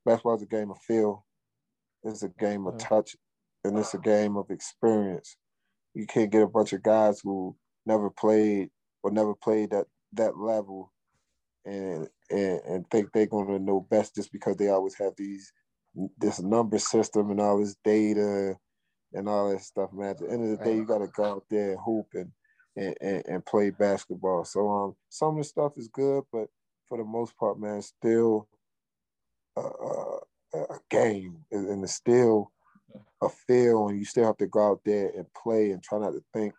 Basketball 0.04 0.37
is 0.37 0.42
a 0.42 0.46
game 0.46 0.70
of 0.70 0.78
feel. 0.78 1.25
It's 2.04 2.23
a 2.23 2.28
game 2.28 2.66
of 2.66 2.78
touch, 2.78 3.16
and 3.64 3.76
it's 3.78 3.94
a 3.94 3.99
game 3.99 4.37
of 4.37 4.50
experience. 4.50 5.37
You 5.94 6.06
can't 6.06 6.30
get 6.30 6.42
a 6.42 6.46
bunch 6.46 6.73
of 6.73 6.82
guys 6.82 7.20
who 7.20 7.56
never 7.85 8.11
played 8.11 8.70
or 9.02 9.11
never 9.11 9.35
played 9.35 9.73
at 9.73 9.87
that 10.12 10.37
level 10.37 10.92
and 11.64 12.08
and, 12.30 12.61
and 12.68 12.90
think 12.90 13.12
they're 13.12 13.26
gonna 13.26 13.59
know 13.59 13.87
best 13.90 14.14
just 14.14 14.33
because 14.33 14.56
they 14.56 14.68
always 14.68 14.95
have 14.99 15.12
these 15.16 15.52
this 16.18 16.40
number 16.40 16.78
system 16.78 17.30
and 17.30 17.40
all 17.40 17.59
this 17.59 17.76
data 17.85 18.54
and 19.12 19.28
all 19.28 19.50
that 19.50 19.62
stuff, 19.62 19.90
man. 19.92 20.11
At 20.11 20.18
the 20.18 20.30
end 20.30 20.45
of 20.45 20.59
the 20.59 20.64
day, 20.64 20.76
you 20.76 20.85
gotta 20.85 21.09
go 21.09 21.25
out 21.25 21.45
there 21.49 21.71
and 21.73 21.80
hoop 21.85 22.06
and 22.14 22.30
and, 22.76 22.95
and, 23.00 23.23
and 23.26 23.47
play 23.47 23.71
basketball. 23.71 24.45
So 24.45 24.68
um 24.68 24.97
some 25.09 25.30
of 25.30 25.38
the 25.38 25.45
stuff 25.45 25.73
is 25.76 25.88
good, 25.88 26.25
but 26.33 26.49
for 26.88 26.99
the 26.99 27.04
most 27.04 27.37
part, 27.37 27.59
man, 27.59 27.83
still 27.83 28.49
a, 29.56 29.61
a, 29.61 30.18
a 30.54 30.78
game 30.90 31.38
and 31.50 31.83
it's 31.83 31.95
still 31.95 32.52
a 33.23 33.28
feel 33.28 33.88
and 33.88 33.99
you 33.99 34.04
still 34.04 34.26
have 34.26 34.37
to 34.38 34.47
go 34.47 34.73
out 34.73 34.80
there 34.85 35.11
and 35.16 35.26
play 35.35 35.71
and 35.71 35.83
try 35.83 35.99
not 35.99 36.12
to 36.12 36.23
think 36.33 36.52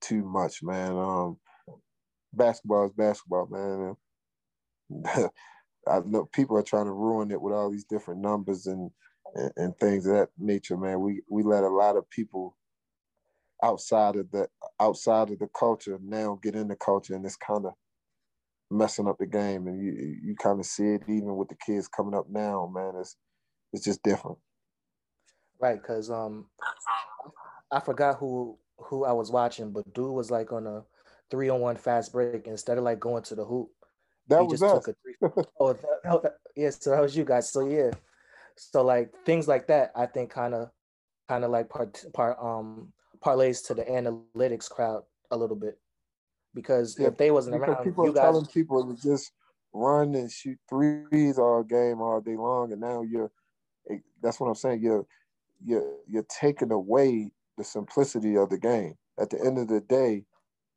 too 0.00 0.24
much, 0.24 0.62
man. 0.62 0.92
Um, 0.96 1.36
basketball 2.32 2.86
is 2.86 2.92
basketball, 2.92 3.48
man. 3.50 3.96
I 5.86 6.00
know 6.06 6.26
people 6.32 6.56
are 6.56 6.62
trying 6.62 6.86
to 6.86 6.92
ruin 6.92 7.30
it 7.30 7.40
with 7.40 7.54
all 7.54 7.70
these 7.70 7.84
different 7.84 8.20
numbers 8.20 8.66
and, 8.66 8.90
and, 9.34 9.52
and 9.56 9.78
things 9.78 10.06
of 10.06 10.14
that 10.14 10.28
nature, 10.38 10.76
man. 10.76 11.00
We 11.00 11.22
we 11.28 11.42
let 11.42 11.64
a 11.64 11.68
lot 11.68 11.96
of 11.96 12.08
people 12.10 12.56
outside 13.62 14.16
of 14.16 14.30
the 14.30 14.48
outside 14.80 15.30
of 15.30 15.38
the 15.38 15.48
culture 15.58 15.98
now 16.02 16.38
get 16.42 16.54
in 16.54 16.68
the 16.68 16.76
culture, 16.76 17.14
and 17.14 17.24
it's 17.24 17.36
kind 17.36 17.66
of 17.66 17.72
messing 18.70 19.08
up 19.08 19.18
the 19.18 19.26
game. 19.26 19.66
And 19.66 19.82
you 19.82 20.16
you 20.22 20.34
kind 20.36 20.58
of 20.58 20.66
see 20.66 20.94
it 20.94 21.02
even 21.08 21.36
with 21.36 21.48
the 21.48 21.56
kids 21.56 21.88
coming 21.88 22.14
up 22.14 22.26
now, 22.30 22.70
man. 22.74 22.94
It's 23.00 23.16
it's 23.72 23.84
just 23.84 24.02
different. 24.02 24.38
Right, 25.60 25.80
because 25.80 26.10
um, 26.10 26.46
I 27.70 27.80
forgot 27.80 28.16
who 28.18 28.58
who 28.78 29.04
I 29.04 29.12
was 29.12 29.30
watching, 29.30 29.72
but 29.72 29.92
dude 29.94 30.12
was 30.12 30.30
like 30.30 30.52
on 30.52 30.66
a 30.66 30.84
three 31.30 31.48
on 31.48 31.60
one 31.60 31.76
fast 31.76 32.12
break 32.12 32.46
instead 32.46 32.78
of 32.78 32.84
like 32.84 33.00
going 33.00 33.22
to 33.24 33.34
the 33.34 33.44
hoop. 33.44 33.70
That 34.28 34.42
was 34.42 34.60
just 34.60 34.62
us. 34.62 34.84
took 34.84 34.96
a 34.96 34.96
three. 35.02 35.44
oh, 35.60 35.72
that, 35.72 36.22
that, 36.22 36.34
yeah, 36.56 36.70
so 36.70 36.90
that 36.90 37.02
was 37.02 37.16
you 37.16 37.24
guys. 37.24 37.50
So 37.50 37.66
yeah, 37.68 37.90
so 38.56 38.82
like 38.82 39.12
things 39.24 39.48
like 39.48 39.66
that, 39.68 39.92
I 39.94 40.06
think 40.06 40.30
kind 40.30 40.54
of 40.54 40.70
kind 41.28 41.44
of 41.44 41.50
like 41.50 41.68
part 41.68 42.04
part 42.12 42.38
um 42.40 42.92
parlays 43.24 43.66
to 43.66 43.74
the 43.74 43.84
analytics 43.84 44.68
crowd 44.68 45.02
a 45.30 45.36
little 45.36 45.56
bit 45.56 45.78
because 46.54 46.96
yeah, 46.98 47.08
if 47.08 47.16
they 47.16 47.30
wasn't 47.30 47.56
around, 47.56 47.84
people 47.84 48.04
you 48.04 48.10
are 48.10 48.14
guys... 48.14 48.22
telling 48.22 48.46
people 48.46 48.94
to 48.94 49.02
just 49.02 49.32
run 49.72 50.14
and 50.14 50.30
shoot 50.30 50.58
threes 50.68 51.38
all 51.38 51.62
game 51.62 52.00
all 52.00 52.20
day 52.20 52.36
long, 52.36 52.72
and 52.72 52.80
now 52.80 53.02
you're 53.02 53.30
that's 54.22 54.40
what 54.40 54.48
I'm 54.48 54.54
saying. 54.54 54.80
You're 54.82 55.06
you're 55.64 55.96
you're 56.08 56.26
taking 56.28 56.72
away 56.72 57.30
the 57.58 57.64
simplicity 57.64 58.36
of 58.36 58.50
the 58.50 58.58
game. 58.58 58.94
At 59.18 59.30
the 59.30 59.40
end 59.44 59.58
of 59.58 59.68
the 59.68 59.80
day, 59.80 60.24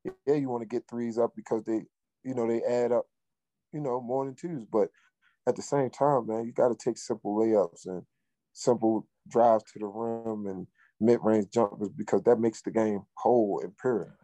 yeah, 0.04 0.36
you 0.36 0.50
want 0.50 0.62
to 0.62 0.68
get 0.68 0.84
threes 0.88 1.18
up 1.18 1.32
because 1.36 1.64
they, 1.64 1.86
you 2.24 2.36
know, 2.36 2.48
they 2.48 2.62
add 2.62 2.92
up, 2.92 3.08
you 3.78 3.84
know, 3.84 4.02
more 4.02 4.26
than 4.26 4.34
twos. 4.34 4.66
But 4.72 4.90
at 5.48 5.56
the 5.56 5.62
same 5.62 5.92
time, 5.92 6.28
man, 6.28 6.46
you 6.46 6.52
got 6.52 6.70
to 6.70 6.76
take 6.76 6.98
simple 6.98 7.38
layups 7.38 7.86
and 7.86 8.02
simple 8.54 9.08
drives 9.30 9.64
to 9.72 9.80
the 9.80 9.86
rim 9.86 10.48
and 10.48 10.66
mid-range 11.00 11.52
jumpers 11.52 11.90
because 11.90 12.24
that 12.24 12.40
makes 12.40 12.64
the 12.64 12.72
game 12.72 13.02
whole 13.14 13.62
and 13.64 13.78
pure. 13.78 14.18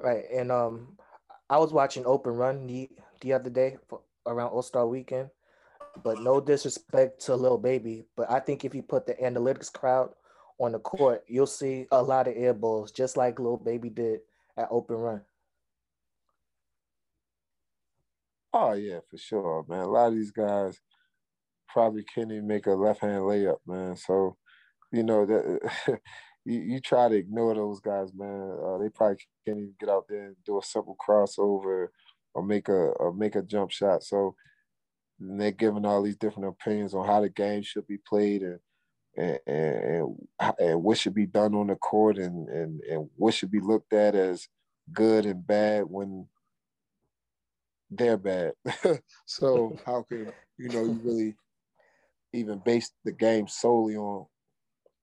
Right, 0.00 0.24
and 0.34 0.50
um, 0.50 0.98
I 1.48 1.58
was 1.58 1.72
watching 1.72 2.04
Open 2.04 2.32
Run 2.32 2.66
the 2.66 2.90
the 3.20 3.32
other 3.32 3.48
day 3.48 3.78
for, 3.88 4.00
around 4.26 4.48
All 4.48 4.62
Star 4.62 4.88
Weekend, 4.88 5.30
but 6.02 6.20
no 6.20 6.40
disrespect 6.40 7.20
to 7.26 7.36
Lil 7.36 7.58
Baby, 7.58 8.04
but 8.16 8.28
I 8.28 8.40
think 8.40 8.64
if 8.64 8.74
you 8.74 8.82
put 8.82 9.06
the 9.06 9.14
analytics 9.14 9.72
crowd 9.72 10.10
on 10.58 10.72
the 10.72 10.80
court, 10.80 11.22
you'll 11.28 11.46
see 11.46 11.86
a 11.92 12.02
lot 12.02 12.26
of 12.26 12.34
air 12.36 12.54
balls, 12.54 12.90
just 12.90 13.16
like 13.16 13.38
Lil 13.38 13.56
Baby 13.56 13.88
did 13.88 14.20
at 14.56 14.68
Open 14.70 14.96
Run. 14.96 15.22
Oh 18.54 18.72
yeah, 18.74 19.00
for 19.10 19.18
sure, 19.18 19.66
man. 19.68 19.80
A 19.80 19.88
lot 19.88 20.08
of 20.08 20.14
these 20.14 20.30
guys 20.30 20.80
probably 21.68 22.04
can't 22.04 22.32
even 22.32 22.46
make 22.46 22.66
a 22.66 22.72
left 22.72 23.00
hand 23.00 23.22
layup, 23.22 23.58
man. 23.66 23.96
So, 23.96 24.36
you 24.92 25.02
know 25.04 25.26
that 25.26 25.60
you, 26.46 26.60
you 26.60 26.80
try 26.80 27.08
to 27.08 27.16
ignore 27.16 27.54
those 27.54 27.80
guys, 27.80 28.12
man. 28.14 28.58
Uh, 28.64 28.78
they 28.78 28.90
probably 28.90 29.18
can't 29.46 29.58
even 29.58 29.74
get 29.80 29.90
out 29.90 30.06
there 30.08 30.26
and 30.26 30.36
do 30.46 30.58
a 30.58 30.62
simple 30.62 30.96
crossover 31.06 31.88
or 32.34 32.42
make 32.44 32.68
a 32.68 32.72
or 32.72 33.12
make 33.14 33.36
a 33.36 33.42
jump 33.42 33.70
shot. 33.72 34.04
So 34.04 34.36
they're 35.20 35.52
giving 35.52 35.86
all 35.86 36.02
these 36.02 36.16
different 36.16 36.48
opinions 36.48 36.94
on 36.94 37.06
how 37.06 37.20
the 37.20 37.30
game 37.30 37.62
should 37.62 37.86
be 37.86 37.98
played 38.08 38.42
and 38.42 38.60
and, 39.16 39.38
and, 39.46 40.16
and 40.58 40.82
what 40.82 40.98
should 40.98 41.14
be 41.14 41.26
done 41.26 41.54
on 41.54 41.68
the 41.68 41.76
court 41.76 42.18
and, 42.18 42.48
and, 42.48 42.80
and 42.82 43.10
what 43.16 43.34
should 43.34 43.50
be 43.50 43.60
looked 43.60 43.92
at 43.92 44.14
as 44.14 44.48
good 44.92 45.26
and 45.26 45.46
bad 45.46 45.84
when 45.88 46.26
they're 47.96 48.16
bad. 48.16 48.52
so 49.26 49.76
how 49.84 50.02
can 50.02 50.32
you 50.58 50.68
know 50.68 50.84
you 50.84 51.00
really 51.02 51.34
even 52.32 52.60
base 52.64 52.90
the 53.04 53.12
game 53.12 53.46
solely 53.48 53.96
on 53.96 54.26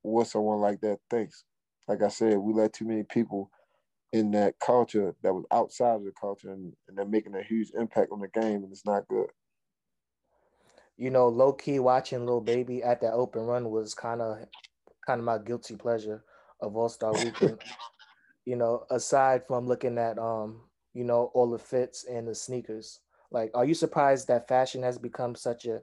what 0.02 0.28
someone 0.28 0.60
like 0.60 0.82
that 0.82 1.00
thinks? 1.10 1.44
Like 1.88 2.04
I 2.04 2.10
said, 2.10 2.38
we 2.38 2.54
let 2.54 2.74
too 2.74 2.86
many 2.86 3.04
people 3.04 3.50
in 4.14 4.32
that 4.32 4.56
culture 4.60 5.16
that 5.24 5.34
was 5.34 5.46
outside 5.52 5.96
of 5.96 6.04
the 6.04 6.12
culture 6.20 6.52
and, 6.52 6.74
and 6.88 6.98
they're 6.98 7.06
making 7.06 7.36
a 7.36 7.44
huge 7.44 7.70
impact 7.78 8.12
on 8.12 8.20
the 8.20 8.28
game 8.28 8.64
and 8.64 8.72
it's 8.72 8.86
not 8.86 9.08
good 9.08 9.28
you 11.02 11.10
know, 11.10 11.28
low 11.28 11.52
key 11.52 11.80
watching 11.80 12.28
Lil 12.28 12.42
Baby 12.42 12.84
at 12.84 13.02
that 13.02 13.14
open 13.14 13.42
run 13.42 13.72
was 13.72 13.96
kind 13.96 14.22
of 14.22 14.38
kind 15.06 15.20
of 15.20 15.26
my 15.26 15.40
guilty 15.40 15.76
pleasure 15.76 16.24
of 16.62 16.76
All 16.76 16.90
Star 16.90 17.12
Weekend. 17.12 17.60
you 18.46 18.56
know, 18.56 18.86
aside 18.92 19.42
from 19.48 19.66
looking 19.66 19.98
at 19.98 20.20
um, 20.20 20.62
you 20.94 21.04
know, 21.04 21.32
all 21.34 21.50
the 21.50 21.60
fits 21.60 22.06
and 22.06 22.28
the 22.28 22.36
sneakers. 22.36 23.00
Like, 23.32 23.52
are 23.54 23.66
you 23.66 23.74
surprised 23.74 24.28
that 24.28 24.48
fashion 24.48 24.84
has 24.84 24.98
become 24.98 25.36
such 25.36 25.66
a 25.66 25.82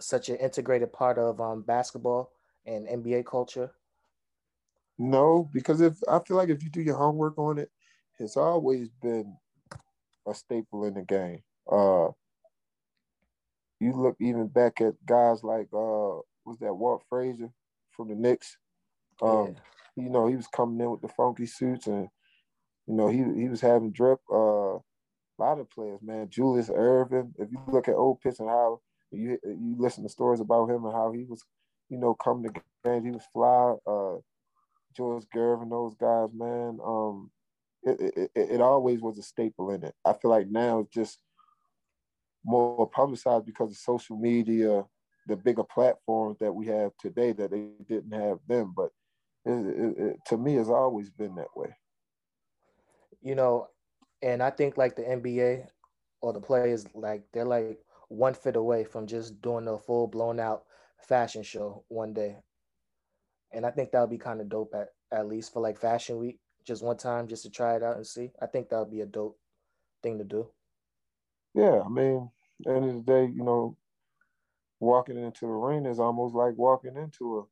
such 0.00 0.28
an 0.28 0.36
integrated 0.36 0.92
part 0.92 1.18
of 1.18 1.40
um 1.40 1.62
basketball 1.62 2.32
and 2.66 2.86
NBA 2.86 3.26
culture? 3.26 3.72
No, 4.98 5.48
because 5.52 5.80
if 5.80 5.94
I 6.08 6.18
feel 6.20 6.36
like 6.36 6.50
if 6.50 6.62
you 6.62 6.70
do 6.70 6.82
your 6.82 6.96
homework 6.96 7.38
on 7.38 7.58
it, 7.58 7.70
it's 8.18 8.36
always 8.36 8.88
been 9.00 9.36
a 10.26 10.34
staple 10.34 10.84
in 10.84 10.94
the 10.94 11.02
game. 11.02 11.42
Uh 11.70 12.08
you 13.80 13.92
look 13.92 14.16
even 14.20 14.48
back 14.48 14.80
at 14.80 14.94
guys 15.06 15.44
like 15.44 15.68
uh 15.72 16.18
was 16.44 16.58
that 16.60 16.74
Walt 16.74 17.02
Frazier 17.08 17.50
from 17.90 18.08
the 18.08 18.14
Knicks. 18.14 18.56
Um, 19.20 19.56
yeah. 19.96 20.04
you 20.04 20.10
know, 20.10 20.26
he 20.26 20.36
was 20.36 20.46
coming 20.46 20.80
in 20.80 20.90
with 20.90 21.02
the 21.02 21.08
funky 21.08 21.46
suits 21.46 21.86
and 21.86 22.08
you 22.88 22.94
know, 22.94 23.08
he 23.08 23.18
he 23.40 23.48
was 23.48 23.60
having 23.60 23.92
drip. 23.92 24.18
Uh, 24.32 24.76
a 24.76 25.38
lot 25.38 25.60
of 25.60 25.70
players, 25.70 26.00
man. 26.02 26.28
Julius 26.30 26.70
Erving. 26.70 27.32
If 27.38 27.52
you 27.52 27.60
look 27.68 27.86
at 27.86 27.94
old 27.94 28.20
pitch 28.22 28.40
and 28.40 28.48
how 28.48 28.80
you 29.12 29.38
you 29.44 29.76
listen 29.78 30.02
to 30.02 30.08
stories 30.08 30.40
about 30.40 30.70
him 30.70 30.84
and 30.84 30.94
how 30.94 31.12
he 31.12 31.24
was, 31.24 31.44
you 31.90 31.98
know, 31.98 32.14
coming 32.14 32.50
to 32.50 32.60
games, 32.84 33.04
he 33.04 33.10
was 33.10 33.22
fly. 33.32 33.74
Uh, 33.86 34.20
George 34.96 35.24
Gervin, 35.34 35.70
those 35.70 35.94
guys, 35.94 36.30
man. 36.34 36.78
Um, 36.84 37.30
it, 37.82 38.14
it, 38.16 38.30
it, 38.34 38.60
always 38.60 39.00
was 39.00 39.18
a 39.18 39.22
staple 39.22 39.70
in 39.70 39.84
it. 39.84 39.94
I 40.04 40.14
feel 40.14 40.30
like 40.30 40.48
now 40.48 40.80
it's 40.80 40.92
just 40.92 41.20
more 42.44 42.88
publicized 42.88 43.46
because 43.46 43.70
of 43.70 43.76
social 43.76 44.16
media, 44.16 44.84
the 45.28 45.36
bigger 45.36 45.62
platforms 45.62 46.38
that 46.40 46.52
we 46.52 46.66
have 46.66 46.90
today 46.98 47.32
that 47.32 47.52
they 47.52 47.68
didn't 47.86 48.18
have 48.18 48.38
then. 48.48 48.72
But 48.74 48.90
it, 49.44 49.94
it, 49.98 50.16
to 50.26 50.36
me, 50.36 50.56
it's 50.56 50.68
always 50.68 51.10
been 51.10 51.36
that 51.36 51.54
way. 51.54 51.76
You 53.20 53.34
know, 53.34 53.68
and 54.22 54.42
I 54.42 54.50
think 54.50 54.76
like 54.76 54.96
the 54.96 55.08
NBA 55.08 55.68
or 56.20 56.32
the 56.32 56.40
players, 56.40 56.86
like 56.94 57.24
they're 57.32 57.44
like 57.44 57.84
one 58.08 58.34
fit 58.34 58.56
away 58.56 58.84
from 58.84 59.06
just 59.06 59.40
doing 59.42 59.68
a 59.68 59.78
full 59.78 60.06
blown 60.08 60.40
out 60.40 60.64
fashion 60.98 61.42
show 61.42 61.84
one 61.88 62.12
day. 62.14 62.38
And 63.52 63.66
I 63.66 63.70
think 63.70 63.90
that 63.92 64.00
would 64.00 64.10
be 64.10 64.18
kind 64.18 64.40
of 64.40 64.48
dope 64.48 64.74
at, 64.74 64.88
at 65.12 65.26
least 65.28 65.52
for 65.52 65.60
like 65.60 65.78
fashion 65.78 66.18
week, 66.18 66.40
just 66.64 66.82
one 66.82 66.96
time 66.96 67.28
just 67.28 67.42
to 67.44 67.50
try 67.50 67.76
it 67.76 67.82
out 67.82 67.96
and 67.96 68.06
see. 68.06 68.32
I 68.40 68.46
think 68.46 68.68
that 68.68 68.78
would 68.78 68.90
be 68.90 69.00
a 69.02 69.06
dope 69.06 69.38
thing 70.02 70.18
to 70.18 70.24
do 70.24 70.50
yeah, 71.54 71.82
I 71.84 71.88
mean, 71.88 72.30
end 72.66 72.84
of 72.84 72.94
the 72.94 73.00
day, 73.12 73.24
you 73.26 73.44
know, 73.44 73.76
walking 74.80 75.16
into 75.18 75.46
the 75.46 75.52
ring 75.52 75.86
is 75.86 75.98
almost 76.00 76.34
like 76.34 76.56
walking 76.56 76.96
into 76.96 77.38
a, 77.38 77.42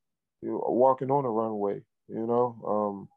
you 0.46 0.52
know, 0.52 0.64
walking 0.68 1.10
on 1.10 1.24
a 1.24 1.30
runway, 1.30 1.82
you 2.08 2.26
know. 2.26 2.60
Um, 2.66 3.08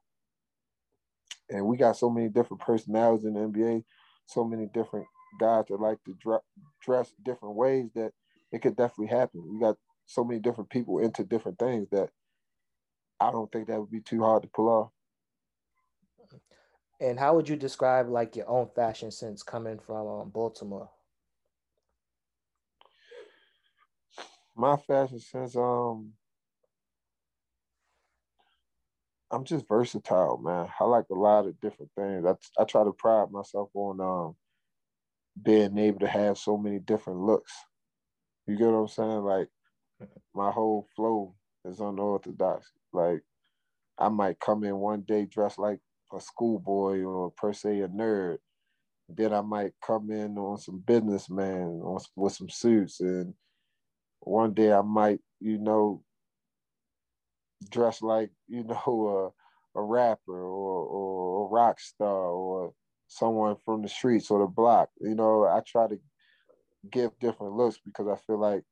and 1.49 1.65
we 1.65 1.77
got 1.77 1.97
so 1.97 2.09
many 2.09 2.29
different 2.29 2.61
personalities 2.61 3.25
in 3.25 3.33
the 3.33 3.39
NBA, 3.41 3.83
so 4.25 4.43
many 4.43 4.67
different 4.73 5.05
guys 5.39 5.65
that 5.69 5.79
like 5.79 6.03
to 6.05 6.13
dr- 6.21 6.41
dress 6.81 7.13
different 7.23 7.55
ways 7.55 7.89
that 7.95 8.11
it 8.51 8.61
could 8.61 8.75
definitely 8.75 9.15
happen. 9.15 9.43
We 9.47 9.59
got 9.59 9.77
so 10.05 10.23
many 10.23 10.39
different 10.39 10.69
people 10.69 10.99
into 10.99 11.23
different 11.23 11.59
things 11.59 11.87
that 11.91 12.09
I 13.19 13.31
don't 13.31 13.51
think 13.51 13.67
that 13.67 13.79
would 13.79 13.91
be 13.91 14.01
too 14.01 14.21
hard 14.21 14.43
to 14.43 14.49
pull 14.49 14.69
off. 14.69 14.91
And 17.01 17.17
how 17.17 17.35
would 17.35 17.47
you 17.47 17.55
describe 17.55 18.09
like 18.09 18.35
your 18.35 18.49
own 18.49 18.67
fashion 18.75 19.11
sense 19.11 19.43
coming 19.43 19.79
from 19.79 20.07
um, 20.07 20.29
Baltimore? 20.29 20.89
My 24.55 24.75
fashion 24.75 25.19
sense, 25.19 25.55
um, 25.55 26.11
I'm 29.31 29.43
just 29.43 29.67
versatile, 29.67 30.37
man. 30.39 30.67
I 30.79 30.83
like 30.85 31.05
a 31.11 31.15
lot 31.15 31.45
of 31.45 31.59
different 31.61 31.91
things. 31.95 32.25
I 32.25 32.35
I 32.61 32.65
try 32.65 32.83
to 32.83 32.91
pride 32.93 33.31
myself 33.31 33.69
on 33.75 33.99
um 34.01 34.35
being 35.41 35.77
able 35.77 35.99
to 35.99 36.07
have 36.07 36.37
so 36.37 36.57
many 36.57 36.79
different 36.79 37.19
looks. 37.19 37.53
You 38.47 38.57
get 38.57 38.67
what 38.67 38.79
I'm 38.79 38.87
saying? 38.87 39.23
Like 39.23 39.49
my 40.35 40.51
whole 40.51 40.87
flow 40.95 41.35
is 41.65 41.79
unorthodox. 41.79 42.71
Like 42.93 43.21
I 43.97 44.09
might 44.09 44.39
come 44.39 44.63
in 44.63 44.77
one 44.77 45.01
day 45.01 45.25
dressed 45.25 45.59
like 45.59 45.79
a 46.13 46.19
schoolboy 46.19 47.03
or 47.03 47.31
per 47.31 47.53
se 47.53 47.81
a 47.81 47.87
nerd. 47.87 48.37
Then 49.09 49.33
I 49.33 49.41
might 49.41 49.73
come 49.85 50.11
in 50.11 50.37
on 50.37 50.57
some 50.57 50.79
businessman 50.85 51.81
on, 51.83 51.99
with 52.15 52.33
some 52.33 52.49
suits, 52.49 52.99
and 53.01 53.33
one 54.21 54.53
day 54.53 54.71
I 54.73 54.81
might, 54.81 55.19
you 55.39 55.57
know, 55.57 56.03
dress 57.69 58.01
like 58.01 58.31
you 58.47 58.63
know 58.63 59.33
a, 59.75 59.79
a 59.79 59.83
rapper 59.83 60.41
or, 60.43 60.85
or 60.85 61.45
a 61.45 61.49
rock 61.49 61.79
star 61.79 62.07
or 62.31 62.73
someone 63.07 63.55
from 63.65 63.81
the 63.81 63.89
streets 63.89 64.31
or 64.31 64.39
the 64.39 64.47
block. 64.47 64.89
You 65.01 65.15
know, 65.15 65.43
I 65.43 65.61
try 65.65 65.87
to 65.87 65.99
give 66.91 67.11
different 67.19 67.53
looks 67.53 67.79
because 67.83 68.07
I 68.07 68.15
feel 68.25 68.39
like 68.39 68.63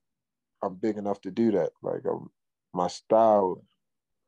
I'm 0.63 0.75
big 0.75 0.98
enough 0.98 1.22
to 1.22 1.32
do 1.32 1.51
that. 1.51 1.72
Like 1.82 2.06
um, 2.10 2.29
my 2.74 2.88
style, 2.88 3.63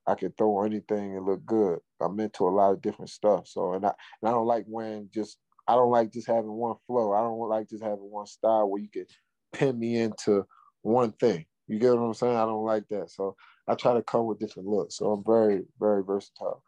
I 0.07 0.15
can 0.15 0.31
throw 0.37 0.63
anything 0.63 1.15
and 1.15 1.25
look 1.25 1.45
good. 1.45 1.79
I'm 2.01 2.19
into 2.19 2.47
a 2.47 2.49
lot 2.49 2.71
of 2.71 2.81
different 2.81 3.09
stuff. 3.09 3.47
So 3.47 3.73
and 3.73 3.85
I 3.85 3.93
and 4.21 4.29
I 4.29 4.31
don't 4.31 4.47
like 4.47 4.65
wearing 4.67 5.09
just 5.13 5.37
I 5.67 5.75
don't 5.75 5.91
like 5.91 6.11
just 6.11 6.27
having 6.27 6.51
one 6.51 6.75
flow. 6.87 7.13
I 7.13 7.21
don't 7.21 7.37
like 7.49 7.69
just 7.69 7.83
having 7.83 8.09
one 8.09 8.25
style 8.25 8.69
where 8.69 8.81
you 8.81 8.89
can 8.89 9.05
pin 9.53 9.77
me 9.77 9.97
into 9.97 10.45
one 10.81 11.11
thing. 11.13 11.45
You 11.67 11.77
get 11.77 11.93
what 11.93 12.01
I'm 12.01 12.13
saying? 12.15 12.35
I 12.35 12.45
don't 12.45 12.65
like 12.65 12.87
that. 12.89 13.11
So 13.11 13.35
I 13.69 13.75
try 13.75 13.93
to 13.93 14.01
come 14.01 14.25
with 14.25 14.39
different 14.39 14.67
looks. 14.67 14.97
So 14.97 15.11
I'm 15.11 15.23
very, 15.23 15.61
very 15.79 16.03
versatile. 16.03 16.63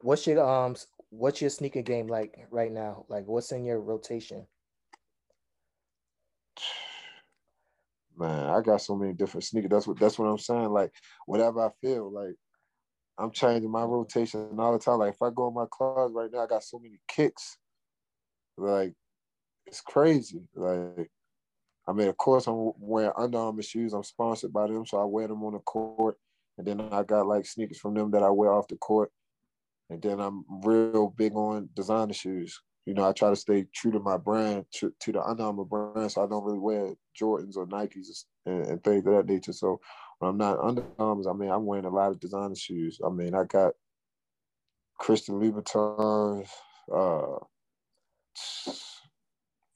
What's 0.00 0.24
your 0.26 0.48
um 0.48 0.76
what's 1.10 1.40
your 1.40 1.50
sneaker 1.50 1.82
game 1.82 2.06
like 2.06 2.46
right 2.50 2.70
now? 2.70 3.04
Like 3.08 3.26
what's 3.26 3.50
in 3.50 3.64
your 3.64 3.80
rotation? 3.80 4.46
Man, 8.16 8.50
I 8.50 8.60
got 8.60 8.82
so 8.82 8.96
many 8.96 9.12
different 9.12 9.44
sneakers. 9.44 9.70
That's 9.70 9.86
what 9.88 9.98
that's 9.98 10.18
what 10.18 10.26
I'm 10.26 10.38
saying. 10.38 10.70
Like 10.70 10.92
whatever 11.26 11.66
I 11.66 11.70
feel, 11.80 12.12
like 12.12 12.36
I'm 13.18 13.32
changing 13.32 13.70
my 13.70 13.82
rotation 13.82 14.58
all 14.58 14.72
the 14.72 14.78
time. 14.78 14.98
Like 14.98 15.14
if 15.14 15.22
I 15.22 15.30
go 15.34 15.48
in 15.48 15.54
my 15.54 15.66
closet 15.70 16.14
right 16.14 16.30
now, 16.32 16.40
I 16.40 16.46
got 16.46 16.62
so 16.62 16.78
many 16.78 17.00
kicks. 17.08 17.58
Like 18.56 18.94
it's 19.66 19.80
crazy. 19.80 20.42
Like 20.54 21.10
I 21.88 21.92
mean, 21.92 22.08
of 22.08 22.16
course, 22.18 22.46
I'm 22.46 22.72
wearing 22.78 23.12
Under 23.16 23.38
Armour 23.38 23.62
shoes. 23.62 23.94
I'm 23.94 24.02
sponsored 24.02 24.52
by 24.52 24.66
them, 24.66 24.84
so 24.84 25.00
I 25.00 25.04
wear 25.04 25.26
them 25.26 25.42
on 25.42 25.54
the 25.54 25.60
court. 25.60 26.18
And 26.58 26.66
then 26.66 26.80
I 26.92 27.02
got 27.02 27.26
like 27.26 27.46
sneakers 27.46 27.78
from 27.78 27.94
them 27.94 28.10
that 28.10 28.22
I 28.22 28.28
wear 28.28 28.52
off 28.52 28.68
the 28.68 28.76
court. 28.76 29.10
And 29.88 30.02
then 30.02 30.20
I'm 30.20 30.44
real 30.62 31.08
big 31.16 31.34
on 31.34 31.70
designer 31.74 32.12
shoes. 32.12 32.60
You 32.84 32.92
know, 32.94 33.08
I 33.08 33.12
try 33.12 33.30
to 33.30 33.36
stay 33.36 33.66
true 33.74 33.90
to 33.92 34.00
my 34.00 34.18
brand, 34.18 34.66
to, 34.74 34.92
to 35.00 35.12
the 35.12 35.22
Under 35.22 35.44
Armour 35.44 35.64
brand, 35.64 36.12
so 36.12 36.22
I 36.22 36.26
don't 36.26 36.44
really 36.44 36.58
wear 36.58 36.94
Jordans 37.18 37.56
or 37.56 37.66
Nikes 37.66 38.24
and, 38.44 38.66
and 38.66 38.84
things 38.84 39.06
of 39.06 39.14
that 39.14 39.26
nature. 39.26 39.52
So 39.52 39.80
when 40.18 40.30
I'm 40.30 40.36
not 40.36 40.58
Under 40.60 40.84
Armour, 40.98 41.30
I 41.30 41.32
mean, 41.32 41.50
I'm 41.50 41.64
wearing 41.64 41.86
a 41.86 41.90
lot 41.90 42.10
of 42.10 42.20
designer 42.20 42.54
shoes. 42.54 43.00
I 43.04 43.08
mean, 43.08 43.34
I 43.34 43.44
got 43.44 43.72
Christian 44.98 45.36
Louboutin, 45.36 46.46
uh, 46.94 47.44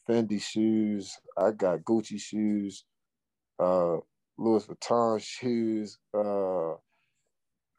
Fendi 0.08 0.40
shoes. 0.40 1.16
I 1.36 1.52
got 1.52 1.80
Gucci 1.80 2.20
shoes, 2.20 2.84
uh, 3.58 3.96
Louis 4.38 4.66
Vuitton 4.66 5.20
shoes. 5.20 5.98
Uh, 6.14 6.72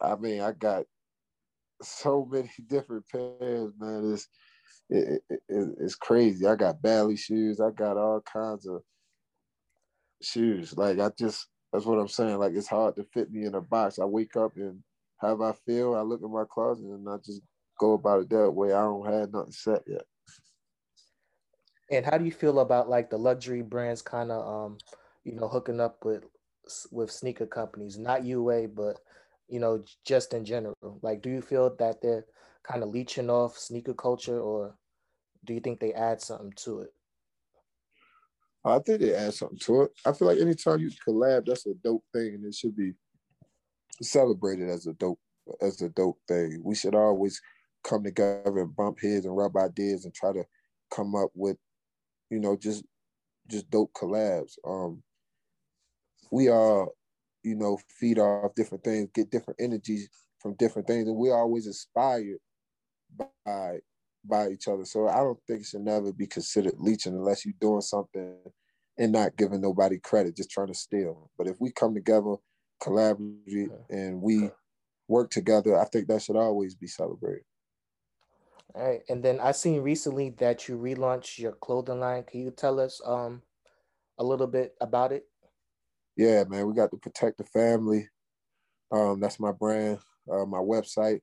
I 0.02 0.16
mean, 0.20 0.42
I 0.42 0.52
got 0.52 0.86
so 1.82 2.26
many 2.32 2.52
different 2.68 3.06
pairs, 3.10 3.74
man. 3.80 4.14
It's 4.14 4.28
it, 4.90 5.24
it, 5.30 5.42
it, 5.50 5.70
it's 5.82 5.96
crazy. 5.96 6.46
I 6.46 6.56
got 6.56 6.82
Bally 6.82 7.16
shoes. 7.18 7.60
I 7.60 7.72
got 7.72 7.98
all 7.98 8.22
kinds 8.22 8.68
of 8.68 8.82
shoes. 10.22 10.78
Like 10.78 11.00
I 11.00 11.10
just 11.18 11.48
that's 11.72 11.86
what 11.86 12.00
I'm 12.00 12.08
saying. 12.08 12.38
Like 12.38 12.54
it's 12.54 12.68
hard 12.68 12.96
to 12.96 13.04
fit 13.14 13.32
me 13.32 13.46
in 13.46 13.56
a 13.56 13.62
box. 13.62 14.00
I 14.00 14.06
wake 14.06 14.36
up 14.36 14.56
and 14.56 14.84
how 15.18 15.42
I 15.42 15.54
feel. 15.66 15.96
I 15.96 16.02
look 16.02 16.22
in 16.22 16.32
my 16.32 16.44
closet 16.50 16.86
and 16.86 17.08
I 17.10 17.18
just 17.26 17.42
go 17.80 17.94
about 17.94 18.22
it 18.22 18.30
that 18.30 18.52
way. 18.52 18.74
I 18.74 18.82
don't 18.82 19.12
have 19.12 19.34
nothing 19.34 19.52
set 19.52 19.82
yet. 19.88 20.04
And 21.96 22.06
how 22.06 22.18
do 22.18 22.26
you 22.26 22.32
feel 22.32 22.60
about 22.60 22.90
like 22.90 23.10
the 23.10 23.18
luxury 23.18 23.62
brands 23.62 24.02
kind 24.02 24.32
of 24.32 24.48
um, 24.48 24.78
you 25.24 25.34
know, 25.34 25.48
hooking 25.48 25.80
up 25.80 26.04
with 26.04 26.26
with 26.92 27.12
sneaker 27.12 27.46
companies, 27.46 27.98
not 27.98 28.24
UA, 28.26 28.70
but 28.70 28.98
you 29.48 29.60
know, 29.60 29.84
just 30.06 30.34
in 30.34 30.46
general? 30.46 31.00
Like, 31.02 31.22
do 31.22 31.30
you 31.30 31.42
feel 31.42 31.76
that 31.78 32.02
they're 32.02 32.26
kind 32.64 32.84
of 32.84 32.90
leeching 32.90 33.30
off 33.30 33.58
sneaker 33.58 33.94
culture, 33.94 34.40
or 34.40 34.76
do 35.46 35.54
you 35.54 35.60
think 35.60 35.80
they 35.80 35.94
add 35.94 36.22
something 36.22 36.54
to 36.58 36.82
it? 36.82 36.94
I 38.66 38.80
think 38.80 39.02
they 39.02 39.14
add 39.14 39.34
something 39.34 39.60
to 39.60 39.84
it. 39.84 39.92
I 40.06 40.14
feel 40.14 40.30
like 40.30 40.40
anytime 40.40 40.80
you 40.80 40.90
collab, 41.06 41.46
that's 41.46 41.66
a 41.66 41.74
dope 41.84 42.06
thing, 42.14 42.36
and 42.36 42.46
it 42.46 42.56
should 42.56 42.76
be 42.76 42.94
celebrated 44.02 44.70
as 44.70 44.88
a 44.88 44.94
dope 44.94 45.20
as 45.62 45.82
a 45.82 45.90
dope 45.90 46.20
thing. 46.28 46.62
We 46.64 46.76
should 46.76 46.96
always 46.96 47.42
come 47.84 48.04
together 48.04 48.60
and 48.60 48.76
bump 48.76 49.00
heads 49.02 49.26
and 49.26 49.36
rub 49.36 49.58
ideas 49.58 50.06
and 50.06 50.14
try 50.14 50.32
to 50.32 50.46
come 50.90 51.16
up 51.16 51.30
with 51.34 51.58
you 52.30 52.40
know, 52.40 52.56
just 52.56 52.84
just 53.50 53.70
dope 53.70 53.94
collabs. 53.94 54.54
Um, 54.66 55.04
we 56.32 56.50
all, 56.50 56.90
you 57.44 57.56
know, 57.56 57.78
feed 58.00 58.20
off 58.20 58.56
different 58.56 58.84
things, 58.84 59.10
get 59.14 59.30
different 59.30 59.60
energies 59.60 60.10
from 60.40 60.56
different 60.56 60.88
things, 60.88 61.08
and 61.08 61.18
we 61.18 61.32
always 61.32 61.68
inspired 61.68 62.38
by 63.46 63.80
by 64.26 64.50
each 64.50 64.68
other. 64.68 64.86
So 64.86 65.08
I 65.08 65.18
don't 65.18 65.40
think 65.48 65.62
it 65.62 65.68
should 65.68 65.82
never 65.82 66.14
be 66.14 66.28
considered 66.28 66.76
leeching 66.78 67.14
unless 67.14 67.46
you're 67.46 67.54
doing 67.60 67.82
something 67.82 68.36
and 68.98 69.12
not 69.12 69.36
giving 69.38 69.62
nobody 69.62 70.00
credit, 70.00 70.36
just 70.36 70.52
trying 70.52 70.68
to 70.68 70.74
steal. 70.74 71.30
But 71.38 71.48
if 71.48 71.58
we 71.60 71.72
come 71.72 71.94
together, 71.94 72.36
collaborate, 72.82 73.72
and 73.90 74.22
we 74.22 74.50
work 75.08 75.30
together, 75.30 75.78
I 75.78 75.86
think 75.86 76.08
that 76.08 76.22
should 76.22 76.36
always 76.36 76.76
be 76.76 76.88
celebrated. 76.88 77.44
All 78.76 78.88
right, 78.88 79.02
and 79.08 79.22
then 79.24 79.40
I 79.40 79.52
seen 79.52 79.82
recently 79.82 80.32
that 80.40 80.68
you 80.68 80.78
relaunched 80.78 81.38
your 81.38 81.52
clothing 81.52 82.00
line. 82.00 82.24
Can 82.24 82.42
you 82.42 82.50
tell 82.50 82.80
us 82.80 83.00
um 83.06 83.44
a 84.18 84.24
little 84.24 84.48
bit 84.48 84.76
about 84.82 85.12
it? 85.12 85.28
Yeah, 86.16 86.44
man, 86.48 86.68
we 86.68 86.74
got 86.74 86.90
to 86.92 86.98
protect 86.98 87.38
the 87.38 87.44
family. 87.44 88.10
Um, 88.92 89.20
that's 89.20 89.40
my 89.40 89.52
brand. 89.52 90.00
Uh, 90.32 90.46
my 90.46 90.60
website, 90.60 91.20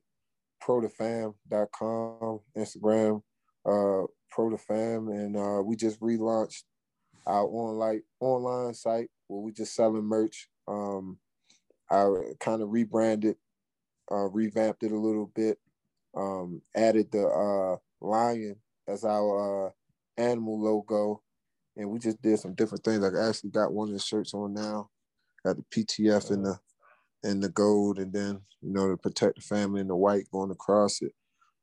protofam.com, 0.63 2.39
Instagram, 2.57 3.21
uh, 3.65 4.05
protofam, 4.33 5.09
and 5.09 5.35
uh, 5.35 5.61
we 5.63 5.75
just 5.75 5.99
relaunched 5.99 6.63
our 7.27 7.45
online 7.45 8.01
online 8.21 8.73
site 8.73 9.09
where 9.27 9.41
we 9.41 9.51
just 9.51 9.75
selling 9.75 10.03
merch. 10.03 10.47
Um, 10.67 11.17
I 11.89 12.07
kind 12.39 12.61
of 12.61 12.71
rebranded, 12.71 13.35
uh, 14.09 14.29
revamped 14.29 14.83
it 14.83 14.93
a 14.93 14.99
little 14.99 15.31
bit 15.35 15.57
um, 16.15 16.61
added 16.75 17.11
the 17.11 17.27
uh, 17.27 17.77
lion 18.05 18.55
as 18.87 19.03
our 19.03 19.67
uh, 19.67 19.71
animal 20.17 20.59
logo, 20.59 21.21
and 21.77 21.89
we 21.89 21.99
just 21.99 22.21
did 22.21 22.39
some 22.39 22.53
different 22.53 22.83
things. 22.83 22.99
Like 22.99 23.15
I 23.15 23.29
actually 23.29 23.51
got 23.51 23.73
one 23.73 23.89
of 23.89 23.93
the 23.93 23.99
shirts 23.99 24.33
on 24.33 24.53
now, 24.53 24.89
got 25.45 25.57
the 25.57 25.63
PTF 25.63 26.31
in 26.31 26.43
the 26.43 26.59
in 27.23 27.39
the 27.39 27.49
gold, 27.49 27.99
and 27.99 28.11
then 28.11 28.41
you 28.61 28.73
know 28.73 28.89
to 28.89 28.97
protect 28.97 29.35
the 29.35 29.41
family 29.41 29.81
in 29.81 29.87
the 29.87 29.95
white 29.95 30.29
going 30.31 30.51
across 30.51 31.01
it. 31.01 31.13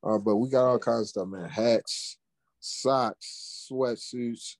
Uh, 0.03 0.17
but 0.17 0.37
we 0.37 0.49
got 0.49 0.65
all 0.65 0.79
kinds 0.79 1.01
of 1.01 1.07
stuff, 1.09 1.27
man. 1.27 1.49
Hats, 1.49 2.17
socks, 2.59 3.67
sweatsuits, 3.71 4.55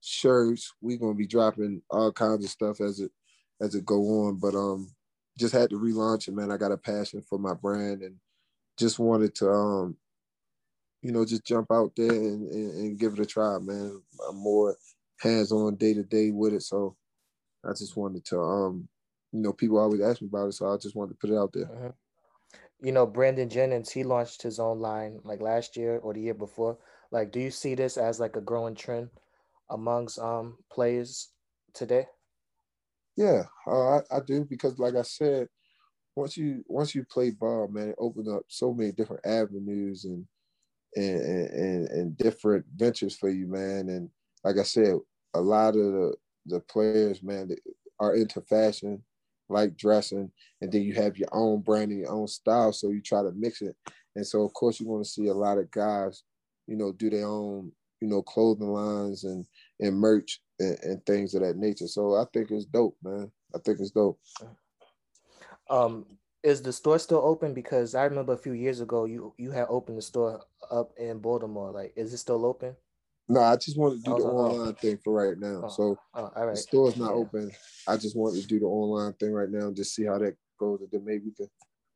shirts. 0.00 0.72
We're 0.80 0.98
gonna 0.98 1.14
be 1.14 1.26
dropping 1.26 1.82
all 1.90 2.12
kinds 2.12 2.44
of 2.44 2.50
stuff 2.50 2.80
as 2.80 3.00
it 3.00 3.12
as 3.60 3.74
it 3.74 3.84
go 3.84 4.26
on. 4.26 4.36
But 4.36 4.54
um, 4.54 4.90
just 5.38 5.54
had 5.54 5.70
to 5.70 5.78
relaunch 5.78 6.28
it, 6.28 6.34
man. 6.34 6.50
I 6.50 6.56
got 6.56 6.72
a 6.72 6.76
passion 6.76 7.22
for 7.22 7.38
my 7.38 7.54
brand 7.54 8.02
and 8.02 8.16
just 8.78 8.98
wanted 8.98 9.34
to 9.34 9.50
um 9.50 9.96
you 11.02 11.12
know 11.12 11.24
just 11.24 11.44
jump 11.44 11.70
out 11.70 11.92
there 11.96 12.10
and, 12.10 12.50
and, 12.50 12.72
and 12.74 12.98
give 12.98 13.12
it 13.14 13.20
a 13.20 13.26
try 13.26 13.58
man. 13.58 14.00
I'm 14.28 14.36
more 14.36 14.76
hands-on 15.20 15.76
day 15.76 15.94
to 15.94 16.02
day 16.02 16.30
with 16.30 16.54
it 16.54 16.62
so 16.62 16.96
i 17.64 17.70
just 17.70 17.96
wanted 17.96 18.24
to 18.24 18.40
um 18.40 18.88
you 19.32 19.40
know 19.40 19.52
people 19.52 19.78
always 19.78 20.00
ask 20.00 20.22
me 20.22 20.28
about 20.28 20.48
it 20.48 20.52
so 20.52 20.72
i 20.72 20.76
just 20.76 20.94
wanted 20.94 21.10
to 21.10 21.18
put 21.18 21.30
it 21.30 21.36
out 21.36 21.52
there. 21.52 21.64
Mm-hmm. 21.64 22.86
you 22.86 22.92
know 22.92 23.06
brandon 23.06 23.48
jennings 23.48 23.90
he 23.90 24.04
launched 24.04 24.42
his 24.42 24.60
own 24.60 24.78
line 24.78 25.18
like 25.24 25.40
last 25.40 25.76
year 25.76 25.98
or 25.98 26.14
the 26.14 26.20
year 26.20 26.34
before. 26.34 26.78
Like 27.10 27.32
do 27.32 27.40
you 27.40 27.50
see 27.50 27.74
this 27.74 27.96
as 27.96 28.20
like 28.20 28.36
a 28.36 28.40
growing 28.40 28.74
trend 28.74 29.08
amongst 29.70 30.18
um 30.18 30.58
players 30.70 31.30
today? 31.72 32.06
Yeah 33.16 33.44
uh, 33.66 33.96
I, 33.96 34.00
I 34.12 34.20
do 34.24 34.44
because 34.44 34.78
like 34.78 34.94
i 34.94 35.02
said 35.02 35.48
once 36.18 36.36
you 36.36 36.64
once 36.66 36.94
you 36.94 37.04
play 37.04 37.30
ball, 37.30 37.68
man, 37.68 37.90
it 37.90 37.96
opens 37.98 38.28
up 38.28 38.42
so 38.48 38.74
many 38.74 38.90
different 38.90 39.24
avenues 39.24 40.04
and 40.04 40.26
and 40.96 41.20
and, 41.22 41.88
and 41.88 42.18
different 42.18 42.64
ventures 42.74 43.16
for 43.16 43.28
you, 43.28 43.46
man. 43.46 43.88
And 43.88 44.10
like 44.44 44.58
I 44.58 44.64
said, 44.64 44.96
a 45.34 45.40
lot 45.40 45.76
of 45.76 45.92
the 45.92 46.14
the 46.46 46.60
players, 46.60 47.22
man, 47.22 47.50
are 48.00 48.16
into 48.16 48.40
fashion, 48.42 49.02
like 49.48 49.76
dressing, 49.76 50.30
and 50.60 50.72
then 50.72 50.82
you 50.82 50.94
have 50.94 51.16
your 51.16 51.28
own 51.30 51.60
brand 51.60 51.92
and 51.92 52.00
your 52.00 52.10
own 52.12 52.26
style. 52.26 52.72
So 52.72 52.90
you 52.90 53.00
try 53.00 53.22
to 53.22 53.32
mix 53.32 53.62
it. 53.62 53.76
And 54.16 54.26
so 54.26 54.42
of 54.42 54.52
course 54.54 54.80
you're 54.80 54.92
going 54.92 55.04
to 55.04 55.08
see 55.08 55.28
a 55.28 55.34
lot 55.34 55.58
of 55.58 55.70
guys, 55.70 56.24
you 56.66 56.76
know, 56.76 56.90
do 56.92 57.10
their 57.10 57.26
own, 57.26 57.70
you 58.00 58.08
know, 58.08 58.22
clothing 58.22 58.72
lines 58.72 59.22
and 59.22 59.46
and 59.78 59.96
merch 59.96 60.40
and, 60.58 60.78
and 60.82 61.06
things 61.06 61.34
of 61.34 61.42
that 61.42 61.56
nature. 61.56 61.86
So 61.86 62.16
I 62.16 62.24
think 62.32 62.50
it's 62.50 62.64
dope, 62.64 62.96
man. 63.04 63.30
I 63.54 63.58
think 63.58 63.78
it's 63.78 63.92
dope. 63.92 64.18
Um, 65.70 66.06
is 66.42 66.62
the 66.62 66.72
store 66.72 66.98
still 66.98 67.20
open? 67.22 67.52
Because 67.54 67.94
I 67.94 68.04
remember 68.04 68.32
a 68.32 68.38
few 68.38 68.52
years 68.52 68.80
ago 68.80 69.04
you 69.04 69.34
you 69.38 69.50
had 69.50 69.66
opened 69.68 69.98
the 69.98 70.02
store 70.02 70.40
up 70.70 70.92
in 70.96 71.18
Baltimore. 71.18 71.72
Like, 71.72 71.92
is 71.96 72.12
it 72.12 72.18
still 72.18 72.46
open? 72.46 72.76
No, 73.28 73.40
I 73.40 73.56
just 73.56 73.76
want 73.76 73.98
to 73.98 74.02
do 74.02 74.16
the 74.16 74.22
Oh, 74.22 74.38
oh. 74.38 74.50
online 74.52 74.74
thing 74.76 74.98
for 75.04 75.12
right 75.12 75.36
now. 75.38 75.62
Oh, 75.64 75.68
so 75.68 75.98
Oh, 76.14 76.30
right. 76.36 76.52
the 76.54 76.56
store's 76.56 76.96
not 76.96 77.10
Yeah. 77.10 77.16
open. 77.16 77.50
I 77.86 77.96
just 77.96 78.16
want 78.16 78.36
to 78.36 78.46
do 78.46 78.58
the 78.58 78.66
online 78.66 79.12
thing 79.14 79.32
right 79.32 79.50
now 79.50 79.66
and 79.66 79.76
just 79.76 79.94
see 79.94 80.04
how 80.04 80.18
that 80.18 80.36
goes. 80.58 80.80
And 80.80 80.90
then 80.90 81.04
maybe 81.04 81.26
we 81.26 81.32
can 81.32 81.50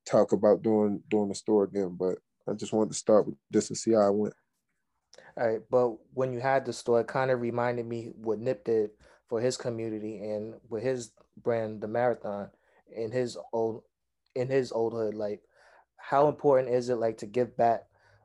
talk 0.04 0.32
about 0.32 0.62
doing 0.62 1.02
doing 1.08 1.28
the 1.28 1.34
store 1.34 1.64
again. 1.64 1.96
But 1.98 2.18
I 2.46 2.52
just 2.54 2.72
wanted 2.72 2.90
to 2.90 2.96
start 2.98 3.26
with 3.26 3.36
this 3.50 3.70
and 3.70 3.76
see 3.78 3.92
how 3.92 4.00
I 4.00 4.10
went. 4.10 4.34
All 5.36 5.46
right, 5.46 5.60
but 5.70 5.96
when 6.14 6.32
you 6.32 6.40
had 6.40 6.64
the 6.66 6.72
store, 6.72 7.00
it 7.00 7.06
kind 7.06 7.30
of 7.30 7.40
reminded 7.40 7.86
me 7.86 8.12
what 8.16 8.38
Nip 8.38 8.64
did 8.64 8.90
for 9.28 9.40
his 9.40 9.56
community 9.56 10.18
and 10.18 10.54
with 10.68 10.82
his 10.82 11.12
brand, 11.42 11.80
the 11.80 11.88
Marathon, 11.88 12.50
in 12.92 13.10
his 13.12 13.36
old 13.52 13.82
in 14.34 14.48
his 14.48 14.72
old 14.72 14.92
hood. 14.92 15.14
Like, 15.14 15.42
how 15.96 16.28
important 16.28 16.74
is 16.74 16.88
it 16.88 16.96
like 16.96 17.18
to 17.18 17.26
give 17.26 17.56
back 17.56 17.84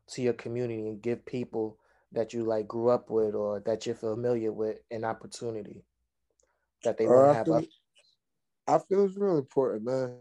to 0.09 0.21
your 0.21 0.33
community 0.33 0.87
and 0.87 1.01
give 1.01 1.25
people 1.25 1.77
that 2.13 2.33
you 2.33 2.43
like 2.43 2.67
grew 2.67 2.89
up 2.89 3.09
with 3.09 3.35
or 3.35 3.59
that 3.61 3.85
you're 3.85 3.95
familiar 3.95 4.51
with 4.51 4.77
an 4.91 5.03
opportunity 5.03 5.83
that 6.83 6.97
they 6.97 7.07
Uh, 7.07 7.09
won't 7.09 7.31
I 7.31 7.33
have? 7.33 7.45
feel, 7.45 7.61
I 8.67 8.79
feel 8.79 9.05
it's 9.05 9.17
really 9.17 9.39
important, 9.39 9.85
man. 9.85 10.17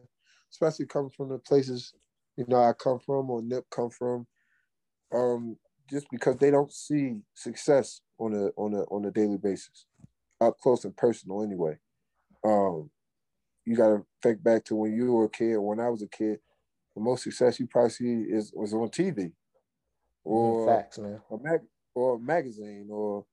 Especially 0.51 0.87
coming 0.87 1.11
from 1.11 1.29
the 1.31 1.39
places 1.39 1.95
you 2.37 2.45
know 2.49 2.59
I 2.63 2.73
come 2.73 2.99
from 3.01 3.31
or 3.31 3.43
Nip 3.43 3.65
come 3.71 3.91
from. 3.91 4.27
Um, 5.15 5.59
just 5.91 6.07
because 6.11 6.37
they 6.39 6.51
don't 6.51 6.73
see 6.73 7.21
success 7.35 8.01
on 8.19 8.35
a 8.35 8.47
on 8.61 8.75
a 8.75 8.83
on 8.85 9.05
a 9.05 9.11
daily 9.11 9.39
basis, 9.39 9.87
up 10.41 10.59
close 10.59 10.85
and 10.85 10.97
personal. 10.97 11.43
Anyway, 11.43 11.79
um, 12.45 12.91
you 13.67 13.77
got 13.77 13.89
to 13.89 14.07
think 14.23 14.43
back 14.43 14.65
to 14.67 14.77
when 14.77 14.95
you 14.95 15.13
were 15.13 15.25
a 15.27 15.31
kid. 15.31 15.57
When 15.59 15.81
I 15.81 15.91
was 15.91 16.03
a 16.03 16.09
kid, 16.09 16.39
the 16.95 17.03
most 17.03 17.25
success 17.25 17.61
you 17.61 17.67
probably 17.67 17.91
see 17.91 18.13
is 18.29 18.53
was 18.55 18.73
on 18.73 18.89
TV, 18.89 19.33
or 20.25 20.67
Facts, 20.67 20.99
man. 20.99 21.21
a 21.31 21.39
mag 21.39 21.61
or 21.95 22.17
a 22.17 22.19
magazine 22.19 22.89
or 22.91 23.27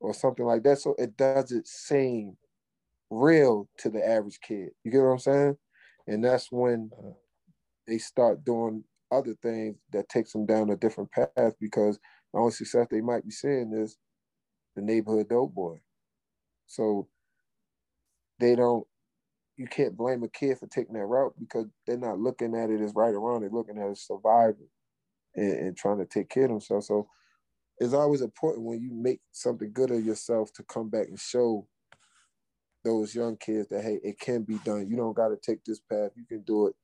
or 0.00 0.14
something 0.14 0.46
like 0.46 0.62
that. 0.62 0.78
So 0.78 0.94
it 0.98 1.16
doesn't 1.16 1.66
seem 1.66 2.36
real 3.10 3.68
to 3.78 3.90
the 3.90 4.06
average 4.06 4.40
kid. 4.40 4.70
You 4.84 4.90
get 4.92 5.00
what 5.00 5.10
I'm 5.12 5.18
saying? 5.18 5.58
And 6.06 6.24
that's 6.24 6.50
when 6.50 6.90
Uh-huh. 6.92 7.12
they 7.86 7.98
start 7.98 8.44
doing 8.44 8.84
other 9.10 9.34
things 9.42 9.76
that 9.92 10.08
takes 10.08 10.32
them 10.32 10.46
down 10.46 10.70
a 10.70 10.76
different 10.76 11.10
path 11.10 11.54
because 11.60 11.98
the 12.32 12.38
only 12.38 12.52
success 12.52 12.86
they 12.90 13.00
might 13.00 13.24
be 13.24 13.30
seeing 13.32 13.72
is 13.72 13.98
the 14.76 14.82
neighborhood 14.82 15.28
dope 15.28 15.52
boy. 15.54 15.80
So 16.66 17.08
they 18.38 18.54
don't 18.54 18.86
you 19.60 19.66
can't 19.66 19.94
blame 19.94 20.22
a 20.22 20.28
kid 20.28 20.58
for 20.58 20.66
taking 20.66 20.94
that 20.94 21.04
route 21.04 21.34
because 21.38 21.66
they're 21.86 21.98
not 21.98 22.18
looking 22.18 22.56
at 22.56 22.70
it 22.70 22.80
as 22.80 22.94
right 22.94 23.14
or 23.14 23.20
wrong. 23.20 23.42
They're 23.42 23.50
looking 23.50 23.76
at 23.76 23.88
it 23.88 23.90
as 23.90 24.00
survival 24.00 24.70
and, 25.36 25.52
and 25.52 25.76
trying 25.76 25.98
to 25.98 26.06
take 26.06 26.30
care 26.30 26.44
of 26.44 26.50
themselves. 26.50 26.86
So 26.86 27.08
it's 27.78 27.92
always 27.92 28.22
important 28.22 28.64
when 28.64 28.80
you 28.80 28.90
make 28.90 29.20
something 29.32 29.70
good 29.70 29.90
of 29.90 30.02
yourself 30.02 30.50
to 30.54 30.62
come 30.62 30.88
back 30.88 31.08
and 31.08 31.20
show 31.20 31.66
those 32.84 33.14
young 33.14 33.36
kids 33.36 33.68
that 33.68 33.84
hey, 33.84 34.00
it 34.02 34.18
can 34.18 34.44
be 34.44 34.56
done. 34.64 34.88
You 34.88 34.96
don't 34.96 35.14
got 35.16 35.28
to 35.28 35.36
take 35.36 35.62
this 35.64 35.80
path. 35.80 36.12
You 36.16 36.24
can 36.26 36.40
do 36.40 36.68
it 36.68 36.74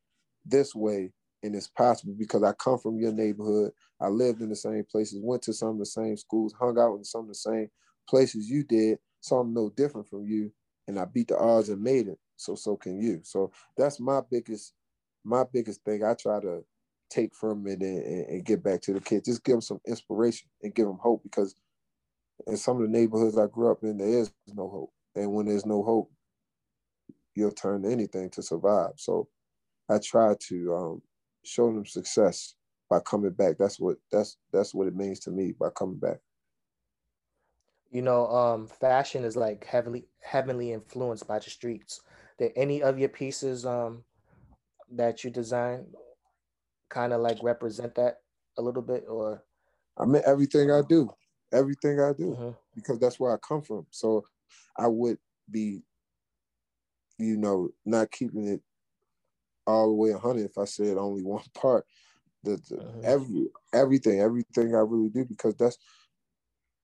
this 0.44 0.74
way, 0.74 1.12
and 1.42 1.54
it's 1.54 1.68
possible 1.68 2.14
because 2.18 2.42
I 2.42 2.52
come 2.52 2.78
from 2.78 2.98
your 2.98 3.12
neighborhood. 3.12 3.72
I 4.02 4.08
lived 4.08 4.42
in 4.42 4.50
the 4.50 4.56
same 4.56 4.84
places, 4.84 5.20
went 5.22 5.40
to 5.44 5.54
some 5.54 5.70
of 5.70 5.78
the 5.78 5.86
same 5.86 6.18
schools, 6.18 6.54
hung 6.60 6.78
out 6.78 6.96
in 6.96 7.04
some 7.04 7.22
of 7.22 7.28
the 7.28 7.34
same 7.34 7.70
places 8.06 8.50
you 8.50 8.64
did. 8.64 8.98
So 9.22 9.38
I'm 9.38 9.54
no 9.54 9.70
different 9.70 10.08
from 10.08 10.26
you, 10.26 10.52
and 10.86 10.98
I 10.98 11.06
beat 11.06 11.28
the 11.28 11.38
odds 11.38 11.70
and 11.70 11.82
made 11.82 12.08
it. 12.08 12.18
So 12.36 12.54
so 12.54 12.76
can 12.76 13.00
you. 13.00 13.20
So 13.22 13.50
that's 13.76 14.00
my 14.00 14.20
biggest 14.30 14.74
my 15.24 15.44
biggest 15.52 15.82
thing. 15.84 16.04
I 16.04 16.14
try 16.14 16.40
to 16.40 16.64
take 17.10 17.34
from 17.34 17.66
it 17.66 17.80
and, 17.80 18.26
and, 18.26 18.44
get 18.44 18.62
back 18.62 18.80
to 18.82 18.92
the 18.92 19.00
kids. 19.00 19.26
Just 19.26 19.44
give 19.44 19.54
them 19.54 19.60
some 19.60 19.80
inspiration 19.86 20.48
and 20.62 20.74
give 20.74 20.86
them 20.86 20.98
hope 21.00 21.22
because 21.22 21.54
in 22.46 22.56
some 22.56 22.76
of 22.76 22.82
the 22.82 22.88
neighborhoods 22.88 23.38
I 23.38 23.46
grew 23.46 23.70
up 23.70 23.82
in, 23.82 23.98
there 23.98 24.08
is 24.08 24.32
no 24.52 24.68
hope. 24.68 24.92
And 25.14 25.32
when 25.32 25.46
there's 25.46 25.66
no 25.66 25.82
hope, 25.82 26.10
you'll 27.34 27.52
turn 27.52 27.82
to 27.82 27.90
anything 27.90 28.30
to 28.30 28.42
survive. 28.42 28.92
So 28.96 29.28
I 29.88 29.98
try 29.98 30.34
to 30.48 30.74
um, 30.74 31.02
show 31.44 31.66
them 31.66 31.86
success 31.86 32.54
by 32.90 33.00
coming 33.00 33.32
back. 33.32 33.56
That's 33.58 33.78
what 33.78 33.96
that's 34.10 34.36
that's 34.52 34.74
what 34.74 34.86
it 34.86 34.96
means 34.96 35.20
to 35.20 35.30
me 35.30 35.52
by 35.58 35.68
coming 35.70 35.98
back. 35.98 36.18
You 37.90 38.02
know, 38.02 38.26
um, 38.26 38.66
fashion 38.66 39.24
is 39.24 39.36
like 39.36 39.64
heavily 39.64 40.06
heavily 40.20 40.72
influenced 40.72 41.26
by 41.26 41.38
the 41.38 41.50
streets. 41.50 42.00
Did 42.38 42.52
any 42.56 42.82
of 42.82 42.98
your 42.98 43.08
pieces 43.08 43.64
um 43.66 44.04
that 44.90 45.24
you 45.24 45.30
design 45.30 45.86
kind 46.88 47.12
of 47.12 47.20
like 47.20 47.42
represent 47.42 47.94
that 47.96 48.20
a 48.58 48.62
little 48.62 48.82
bit 48.82 49.04
or 49.08 49.42
I 49.98 50.04
mean 50.04 50.22
everything 50.26 50.70
I 50.70 50.82
do, 50.88 51.10
everything 51.52 52.00
I 52.00 52.12
do, 52.12 52.36
Mhm. 52.36 52.56
because 52.74 52.98
that's 52.98 53.18
where 53.18 53.32
I 53.32 53.38
come 53.38 53.62
from. 53.62 53.86
So 53.90 54.24
I 54.76 54.88
would 54.88 55.18
be, 55.50 55.82
you 57.18 57.36
know, 57.36 57.70
not 57.84 58.10
keeping 58.10 58.46
it 58.48 58.62
all 59.66 59.88
the 59.88 59.94
way 59.94 60.10
100 60.12 60.44
if 60.44 60.58
I 60.58 60.64
said 60.64 60.96
only 60.96 61.22
one 61.24 61.44
part. 61.54 61.86
The, 62.44 62.56
the 62.68 62.76
Mhm. 62.76 63.04
every 63.04 63.48
everything, 63.72 64.20
everything 64.20 64.74
I 64.74 64.80
really 64.80 65.08
do 65.10 65.24
because 65.24 65.54
that's 65.56 65.78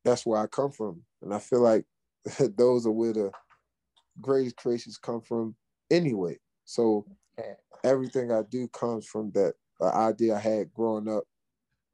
that's 0.04 0.26
where 0.26 0.40
I 0.40 0.46
come 0.46 0.70
from, 0.72 1.02
and 1.22 1.32
I 1.34 1.38
feel 1.38 1.60
like 1.60 1.86
those 2.56 2.86
are 2.86 2.90
where 2.92 3.12
the 3.12 3.30
greatest 4.20 4.56
creations 4.56 4.98
come 4.98 5.20
from 5.20 5.54
anyway. 5.90 6.38
So 6.64 7.06
everything 7.84 8.30
I 8.32 8.42
do 8.42 8.68
comes 8.68 9.06
from 9.06 9.30
that 9.32 9.54
uh, 9.80 9.92
idea 9.92 10.36
I 10.36 10.40
had 10.40 10.72
growing 10.72 11.08
up, 11.08 11.24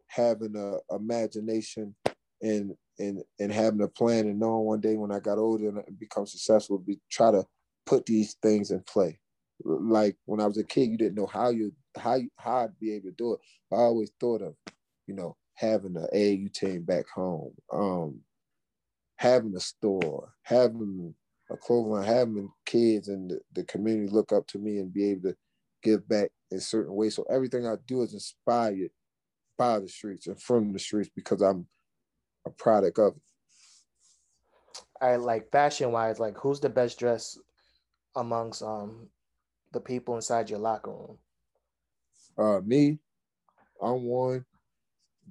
having 0.07 0.57
a 0.57 0.95
imagination 0.95 1.95
and 2.43 2.75
and 2.99 3.23
and 3.39 3.53
having 3.53 3.83
a 3.83 3.89
plan 3.89 4.27
and 4.27 4.39
knowing 4.39 4.67
one 4.67 4.81
day 4.81 4.97
when 4.97 5.13
I 5.13 5.21
got 5.21 5.39
older 5.39 5.69
and 5.69 5.99
become 5.99 6.27
successful, 6.27 6.79
be 6.79 6.99
try 7.11 7.31
to 7.31 7.45
put 7.87 8.07
these 8.07 8.35
things 8.43 8.71
in 8.71 8.81
play. 8.81 9.19
Like 9.65 10.17
when 10.27 10.41
I 10.41 10.47
was 10.47 10.59
a 10.59 10.65
kid, 10.65 10.91
you 10.91 10.99
didn't 10.99 11.17
know 11.17 11.27
how 11.27 11.51
you 11.51 11.73
how 11.97 12.19
how 12.37 12.65
I'd 12.65 12.79
be 12.79 12.95
able 12.95 13.11
to 13.11 13.15
do 13.17 13.35
it. 13.35 13.41
I 13.73 13.77
always 13.77 14.13
thought 14.21 14.43
of, 14.43 14.55
you 15.07 15.15
know, 15.15 15.37
having 15.55 15.97
an 15.97 16.07
AAU 16.15 16.53
team 16.53 16.83
back 16.83 17.09
home, 17.09 17.53
um, 17.73 18.21
having 19.17 19.55
a 19.57 19.61
store, 19.61 20.33
having 20.43 21.15
a 21.51 21.57
clothing 21.57 22.03
having 22.03 22.51
kids 22.67 23.09
and 23.09 23.31
the, 23.31 23.41
the 23.55 23.65
community 23.65 24.13
look 24.13 24.33
up 24.33 24.47
to 24.49 24.59
me 24.59 24.79
and 24.79 24.93
be 24.93 25.11
able 25.11 25.31
to 25.31 25.37
give 25.83 26.07
back 26.09 26.31
in 26.51 26.61
certain 26.61 26.95
ways. 26.95 27.15
So 27.15 27.25
everything 27.31 27.67
I 27.67 27.75
do 27.87 28.03
is 28.03 28.15
inspired 28.15 28.91
by 29.57 29.81
the 29.81 29.89
streets 29.89 30.27
and 30.27 30.41
from 30.41 30.73
the 30.73 30.79
streets 30.79 31.11
because 31.15 31.41
I'm 31.41 31.67
a 32.47 32.51
product 32.51 32.99
of 32.99 33.15
it. 33.17 33.23
I 35.01 35.17
like 35.17 35.51
fashion 35.51 35.93
wise, 35.93 36.19
like 36.19 36.37
who's 36.37 36.61
the 36.61 36.69
best 36.69 36.99
dressed 36.99 37.39
amongst 38.17 38.63
um 38.63 39.09
the 39.73 39.81
people 39.81 40.17
inside 40.17 40.51
your 40.51 40.59
locker 40.59 40.91
room? 40.91 41.19
Uh, 42.37 42.61
me, 42.65 42.99
I'm 43.83 44.05
one. 44.05 44.45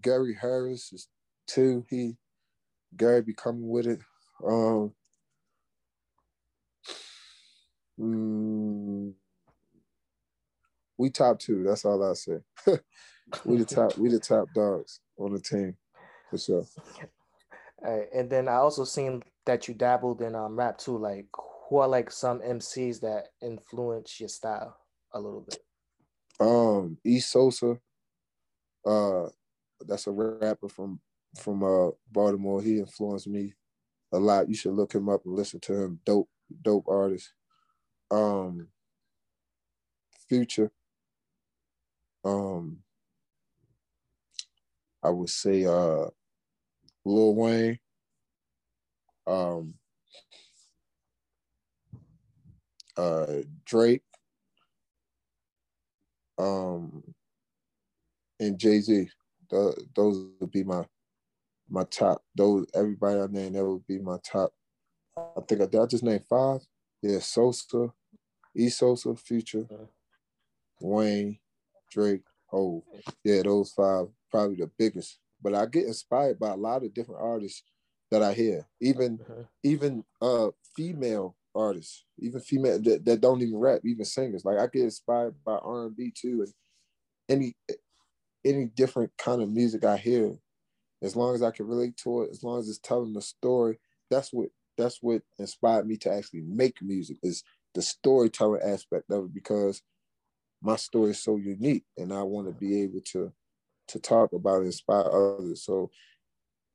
Gary 0.02 0.38
Harris 0.40 0.94
is 0.94 1.08
two. 1.48 1.86
He 1.90 2.16
Gary 2.96 3.22
be 3.22 3.34
coming 3.34 3.68
with 3.68 3.88
it. 3.88 4.00
Um, 4.46 4.94
mm, 8.00 9.14
we 10.98 11.10
top 11.10 11.40
two. 11.40 11.64
That's 11.64 11.86
all 11.86 12.04
I 12.04 12.14
say. 12.14 12.40
we 13.46 13.58
the 13.58 13.66
top. 13.66 13.98
We 13.98 14.10
the 14.10 14.20
top 14.20 14.48
dogs 14.54 15.00
on 15.18 15.34
the 15.34 15.40
team 15.40 15.76
for 16.30 16.38
sure. 16.38 16.66
Right, 17.82 18.08
and 18.14 18.30
then 18.30 18.48
I 18.48 18.56
also 18.56 18.84
seen 18.84 19.24
that 19.46 19.68
you 19.68 19.74
dabbled 19.74 20.22
in 20.22 20.36
um 20.36 20.58
rap 20.58 20.78
too. 20.78 20.98
Like, 20.98 21.28
who 21.70 21.78
are 21.78 21.88
like 21.88 22.12
some 22.12 22.40
MCs 22.40 23.02
that 23.02 23.30
influence 23.42 24.20
your 24.20 24.30
style 24.30 24.78
a 25.14 25.20
little 25.20 25.42
bit? 25.42 25.60
Um, 26.40 26.98
E 27.04 27.20
Sosa, 27.20 27.78
uh, 28.86 29.30
that's 29.86 30.08
a 30.08 30.12
rapper 30.12 30.70
from 30.70 31.00
from 31.36 31.64
uh 31.64 31.92
Baltimore. 32.12 32.62
He 32.62 32.80
influenced 32.80 33.28
me 33.28 33.54
a 34.12 34.18
lot. 34.18 34.50
You 34.50 34.56
should 34.56 34.74
look 34.74 34.94
him 34.94 35.10
up 35.10 35.26
and 35.26 35.36
listen 35.36 35.60
to 35.62 35.74
him. 35.74 36.00
Dope, 36.06 36.30
dope 36.62 36.88
artist. 36.88 37.34
Um, 38.12 38.68
Future. 40.30 40.72
Um, 42.26 42.80
I 45.04 45.10
would 45.10 45.30
say 45.30 45.66
uh, 45.66 46.08
Lil 47.06 47.36
Wayne. 47.36 47.80
Um, 49.26 49.74
uh, 52.98 53.28
Drake. 53.66 54.04
um, 56.38 57.04
and 58.40 58.58
Jay 58.60 58.80
Z. 58.80 59.10
Those 59.50 60.26
would 60.40 60.52
be 60.52 60.64
my 60.64 60.86
my 61.70 61.84
top. 61.86 62.22
Those 62.36 62.66
everybody 62.74 63.20
I 63.20 63.28
named 63.28 63.56
that 63.56 63.66
would 63.66 63.88
be 63.88 64.00
my 64.00 64.18
top. 64.24 64.52
I 65.18 65.42
think 65.48 65.62
I. 65.62 65.78
I 65.82 65.86
just 65.86 66.04
named 66.04 66.26
five. 66.30 66.62
Yeah, 67.02 67.20
Sosa, 67.20 67.92
E 68.56 68.70
Sosa, 68.70 69.16
Future, 69.16 69.66
Wayne, 70.82 71.40
Drake, 71.92 72.24
Hove. 72.48 72.84
Yeah, 73.24 73.44
those 73.44 73.72
five 73.72 74.08
probably 74.32 74.58
the 74.58 74.72
biggest. 74.78 75.20
But 75.42 75.54
I 75.54 75.66
get 75.68 75.86
inspired 75.86 76.40
by 76.40 76.50
a 76.50 76.56
lot 76.56 76.84
of 76.84 76.94
different 76.94 77.22
artists 77.22 77.64
that 78.12 78.24
I 78.24 78.34
hear. 78.34 78.68
Even 78.82 79.20
uh-huh. 79.22 79.44
even 79.64 80.04
uh 80.22 80.50
female 80.76 81.36
artists, 81.56 82.06
even 82.20 82.40
female 82.40 82.82
that, 82.82 83.06
that 83.06 83.22
don't 83.22 83.42
even 83.42 83.58
rap, 83.58 83.82
even 83.84 84.06
singers. 84.06 84.46
Like 84.46 84.60
I 84.60 84.68
get 84.68 84.84
inspired 84.84 85.36
by 85.46 85.58
R 85.58 85.86
and 85.86 85.96
B 85.96 86.12
too, 86.16 86.44
and 86.44 86.54
any 87.30 87.56
any 88.46 88.66
different 88.66 89.12
kind 89.18 89.42
of 89.42 89.50
music 89.50 89.84
I 89.84 89.98
hear, 89.98 90.38
as 91.02 91.16
long 91.16 91.36
as 91.36 91.44
I 91.44 91.52
can 91.52 91.68
relate 91.68 91.98
to 91.98 92.24
it, 92.24 92.30
as 92.32 92.44
long 92.44 92.60
as 92.60 92.70
it's 92.70 92.80
telling 92.80 93.16
a 93.18 93.22
story, 93.22 93.80
that's 94.10 94.32
what 94.32 94.50
that's 94.78 95.00
what 95.02 95.22
inspired 95.40 95.88
me 95.88 95.98
to 95.98 96.14
actually 96.14 96.42
make 96.42 96.82
music 96.82 97.18
is 97.24 97.44
the 97.74 97.82
storytelling 97.82 98.62
aspect 98.64 99.12
of 99.12 99.26
it 99.26 99.34
because 99.34 99.82
my 100.62 100.76
story 100.76 101.12
is 101.12 101.22
so 101.22 101.38
unique 101.38 101.84
and 101.98 102.14
I 102.14 102.24
want 102.24 102.48
to 102.48 102.54
be 102.54 102.82
able 102.82 103.02
to 103.12 103.32
to 103.90 104.00
talk 104.00 104.34
about 104.34 104.58
and 104.58 104.66
inspire 104.68 105.06
others. 105.06 105.64
So 105.64 105.90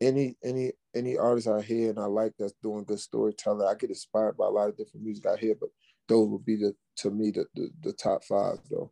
any 0.01 0.37
any 0.43 0.73
any 0.95 1.17
artist 1.17 1.49
I 1.49 1.61
hear 1.61 1.91
and 1.91 1.99
I 1.99 2.07
like 2.07 2.33
that's 2.39 2.55
doing 2.63 2.85
good 2.85 3.01
storytelling, 3.01 3.67
I 3.67 3.75
get 3.75 3.91
inspired 3.91 4.37
by 4.37 4.47
a 4.47 4.51
lot 4.51 4.69
of 4.69 4.77
different 4.77 5.05
music 5.05 5.27
I 5.27 5.37
hear, 5.37 5.55
but 5.59 5.71
those 6.09 6.29
would 6.29 6.45
be 6.45 6.57
the 6.57 6.75
to 6.99 7.11
me 7.11 7.31
the 7.31 7.47
the, 7.55 7.71
the 7.83 7.93
top 7.93 8.25
five 8.25 8.59
though. 8.71 8.91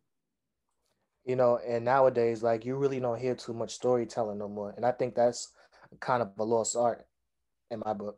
You 1.25 1.35
know, 1.35 1.59
and 1.65 1.85
nowadays, 1.85 2.41
like 2.41 2.65
you 2.65 2.75
really 2.75 2.99
don't 2.99 3.19
hear 3.19 3.35
too 3.35 3.53
much 3.53 3.75
storytelling 3.75 4.39
no 4.39 4.47
more. 4.47 4.73
And 4.75 4.85
I 4.85 4.91
think 4.91 5.13
that's 5.15 5.53
kind 5.99 6.21
of 6.21 6.31
a 6.39 6.43
lost 6.43 6.75
art 6.75 7.05
in 7.69 7.81
my 7.85 7.93
book. 7.93 8.17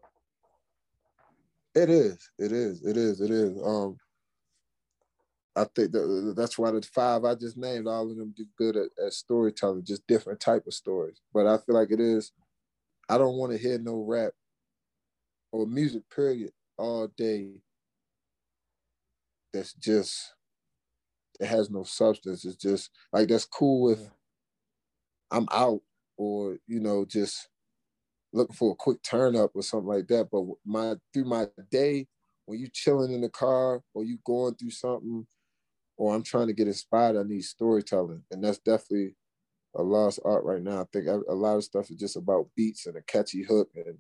It 1.76 1.90
is. 1.90 2.30
It 2.40 2.52
is. 2.52 2.84
It 2.86 2.98
is. 2.98 3.22
It 3.22 3.32
is. 3.32 3.58
Um, 3.64 3.98
I 5.56 5.66
think 5.76 5.92
that 5.92 6.34
that's 6.36 6.58
why 6.58 6.72
the 6.72 6.82
five 6.82 7.26
I 7.26 7.36
just 7.36 7.58
named, 7.58 7.88
all 7.88 8.10
of 8.10 8.18
them 8.18 8.34
do 8.36 8.46
good 8.58 8.76
at, 8.76 8.90
at 9.06 9.14
storytelling, 9.14 9.86
just 9.86 10.08
different 10.08 10.40
type 10.40 10.66
of 10.68 10.74
stories. 10.74 11.22
But 11.34 11.48
I 11.48 11.58
feel 11.58 11.76
like 11.76 11.92
it 11.92 12.00
is. 12.00 12.32
I 13.10 13.18
don't 13.18 13.38
want 13.38 13.52
to 13.52 13.58
hear 13.58 13.78
no 13.80 14.04
rap 14.08 14.32
or 15.52 15.68
music 15.68 16.04
period 16.14 16.52
all 16.78 17.08
day. 17.18 17.52
That's 19.54 19.74
just 19.74 20.34
it 21.40 21.48
has 21.48 21.70
no 21.70 21.84
substance. 21.84 22.46
It's 22.46 22.56
just 22.56 22.90
like 23.12 23.28
that's 23.28 23.46
cool 23.46 23.92
if 23.92 24.00
I'm 25.32 25.48
out 25.52 25.82
or 26.18 26.58
you 26.68 26.80
know 26.80 27.06
just 27.06 27.50
looking 28.34 28.56
for 28.56 28.72
a 28.74 28.76
quick 28.76 29.02
turn 29.04 29.36
up 29.36 29.52
or 29.54 29.64
something 29.64 29.88
like 29.88 30.08
that. 30.08 30.30
But 30.32 30.44
my 30.66 30.96
through 31.14 31.26
my 31.26 31.48
day, 31.72 32.08
when 32.46 32.60
you 32.60 32.68
chilling 32.72 33.14
in 33.14 33.22
the 33.22 33.30
car 33.30 33.82
or 33.94 34.04
you 34.04 34.18
going 34.26 34.56
through 34.56 34.72
something, 34.72 35.26
or 35.98 36.14
I'm 36.14 36.24
trying 36.24 36.48
to 36.48 36.54
get 36.54 36.68
inspired, 36.68 37.18
I 37.18 37.24
need 37.24 37.44
storytelling, 37.44 38.24
and 38.32 38.44
that's 38.44 38.58
definitely 38.58 39.16
a 39.76 39.82
lost 39.82 40.20
art 40.26 40.44
right 40.44 40.62
now. 40.62 40.82
I 40.82 40.86
think 40.92 41.08
a 41.08 41.34
lot 41.34 41.58
of 41.58 41.64
stuff 41.64 41.90
is 41.90 41.98
just 41.98 42.16
about 42.16 42.50
beats 42.56 42.86
and 42.86 42.98
a 42.98 43.02
catchy 43.04 43.44
hook, 43.44 43.70
and 43.76 43.98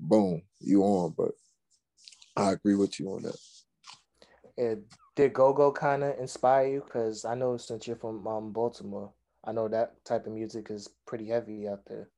boom, 0.00 0.42
you 0.60 0.82
on. 0.82 1.14
But 1.16 1.32
I 2.36 2.52
agree 2.52 2.74
with 2.74 2.98
you 2.98 3.10
on 3.12 3.22
that. 3.22 3.36
And 4.58 4.82
did 5.14 5.32
go 5.32 5.52
go 5.52 5.70
kind 5.70 6.02
of 6.02 6.18
inspire 6.18 6.66
you? 6.66 6.82
Because 6.84 7.24
I 7.24 7.34
know 7.34 7.56
since 7.56 7.86
you're 7.86 7.96
from 7.96 8.26
um, 8.26 8.52
Baltimore, 8.52 9.12
I 9.44 9.52
know 9.52 9.68
that 9.68 10.04
type 10.04 10.26
of 10.26 10.32
music 10.32 10.70
is 10.70 10.88
pretty 11.06 11.28
heavy 11.28 11.68
out 11.68 11.80
there. 11.86 12.08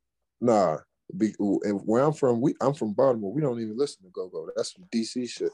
Nah, 0.41 0.79
be, 1.17 1.35
and 1.39 1.81
where 1.85 2.03
I'm 2.03 2.13
from, 2.13 2.41
we 2.41 2.55
I'm 2.61 2.75
from 2.75 2.93
Baltimore. 2.93 3.33
We 3.33 3.41
don't 3.41 3.61
even 3.61 3.79
listen 3.79 4.05
to 4.05 4.11
go 4.11 4.29
go. 4.29 4.49
That's 4.55 4.75
some 4.75 4.85
DC 4.95 5.29
shit. 5.29 5.53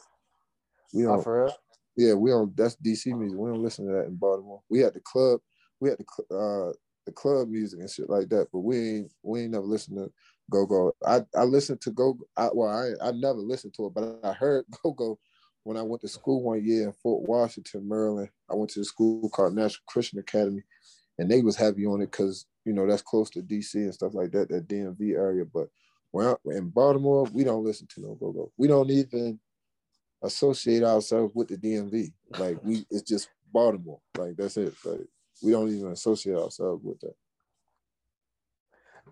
We 0.92 1.02
don't. 1.02 1.22
For 1.22 1.44
real? 1.44 1.54
Yeah, 1.96 2.14
we 2.14 2.30
don't. 2.30 2.56
That's 2.56 2.76
DC 2.76 3.16
music. 3.16 3.38
We 3.38 3.50
don't 3.50 3.62
listen 3.62 3.86
to 3.86 3.92
that 3.92 4.06
in 4.06 4.16
Baltimore. 4.16 4.62
We 4.68 4.80
had 4.80 4.94
the 4.94 5.00
club. 5.00 5.40
We 5.80 5.90
had 5.90 5.98
the 5.98 6.34
uh 6.34 6.72
the 7.06 7.12
club 7.12 7.48
music 7.48 7.80
and 7.80 7.90
shit 7.90 8.08
like 8.08 8.28
that. 8.30 8.48
But 8.52 8.60
we 8.60 8.78
ain't 8.78 9.12
we 9.22 9.42
ain't 9.42 9.52
never 9.52 9.66
listened 9.66 9.98
to 9.98 10.10
go 10.50 10.66
go. 10.66 10.92
I 11.06 11.22
I 11.36 11.44
listened 11.44 11.80
to 11.82 11.90
go. 11.92 12.18
I, 12.36 12.48
well, 12.52 12.70
I 12.70 13.08
I 13.08 13.12
never 13.12 13.38
listened 13.38 13.74
to 13.74 13.86
it, 13.86 13.94
but 13.94 14.18
I 14.24 14.32
heard 14.32 14.64
go 14.82 14.92
go 14.92 15.18
when 15.62 15.76
I 15.76 15.82
went 15.82 16.02
to 16.02 16.08
school 16.08 16.42
one 16.42 16.64
year 16.64 16.84
in 16.84 16.92
Fort 16.92 17.28
Washington, 17.28 17.88
Maryland. 17.88 18.28
I 18.50 18.54
went 18.54 18.70
to 18.70 18.80
the 18.80 18.84
school 18.84 19.28
called 19.30 19.54
National 19.54 19.84
Christian 19.86 20.18
Academy, 20.18 20.62
and 21.18 21.30
they 21.30 21.42
was 21.42 21.56
heavy 21.56 21.86
on 21.86 22.02
it 22.02 22.10
because 22.10 22.46
you 22.64 22.72
know 22.72 22.86
that's 22.86 23.02
close 23.02 23.30
to 23.30 23.42
DC 23.42 23.74
and 23.74 23.94
stuff 23.94 24.14
like 24.14 24.30
that, 24.32 24.48
that 24.48 24.68
DMV 24.68 25.14
area. 25.14 25.44
But 25.44 25.68
when 26.10 26.34
in 26.46 26.70
Baltimore, 26.70 27.24
we 27.32 27.44
don't 27.44 27.64
listen 27.64 27.86
to 27.94 28.00
no 28.00 28.14
go 28.14 28.32
go. 28.32 28.52
We 28.56 28.68
don't 28.68 28.90
even 28.90 29.40
associate 30.22 30.82
ourselves 30.82 31.34
with 31.34 31.48
the 31.48 31.56
DMV. 31.56 32.12
Like 32.38 32.58
we, 32.62 32.86
it's 32.90 33.02
just 33.02 33.28
Baltimore. 33.52 34.00
Like 34.16 34.36
that's 34.36 34.56
it. 34.56 34.74
Like 34.84 35.00
we 35.42 35.52
don't 35.52 35.68
even 35.68 35.92
associate 35.92 36.36
ourselves 36.36 36.82
with 36.84 37.00
that. 37.00 37.14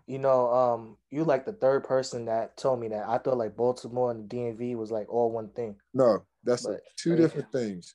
You 0.07 0.19
know, 0.19 0.53
um, 0.53 0.97
you 1.11 1.25
like 1.25 1.45
the 1.45 1.53
third 1.53 1.85
person 1.85 2.25
that 2.27 2.57
told 2.57 2.81
me 2.81 2.89
that. 2.89 3.09
I 3.09 3.19
thought 3.19 3.37
like 3.37 3.57
Baltimore 3.57 4.11
and 4.11 4.29
the 4.29 4.37
DMV 4.37 4.77
was 4.77 4.91
like 4.91 5.13
all 5.13 5.31
one 5.31 5.49
thing. 5.51 5.77
No, 5.93 6.25
that's 6.45 6.67
but, 6.67 6.81
two 6.97 7.15
different 7.15 7.53
things. 7.53 7.95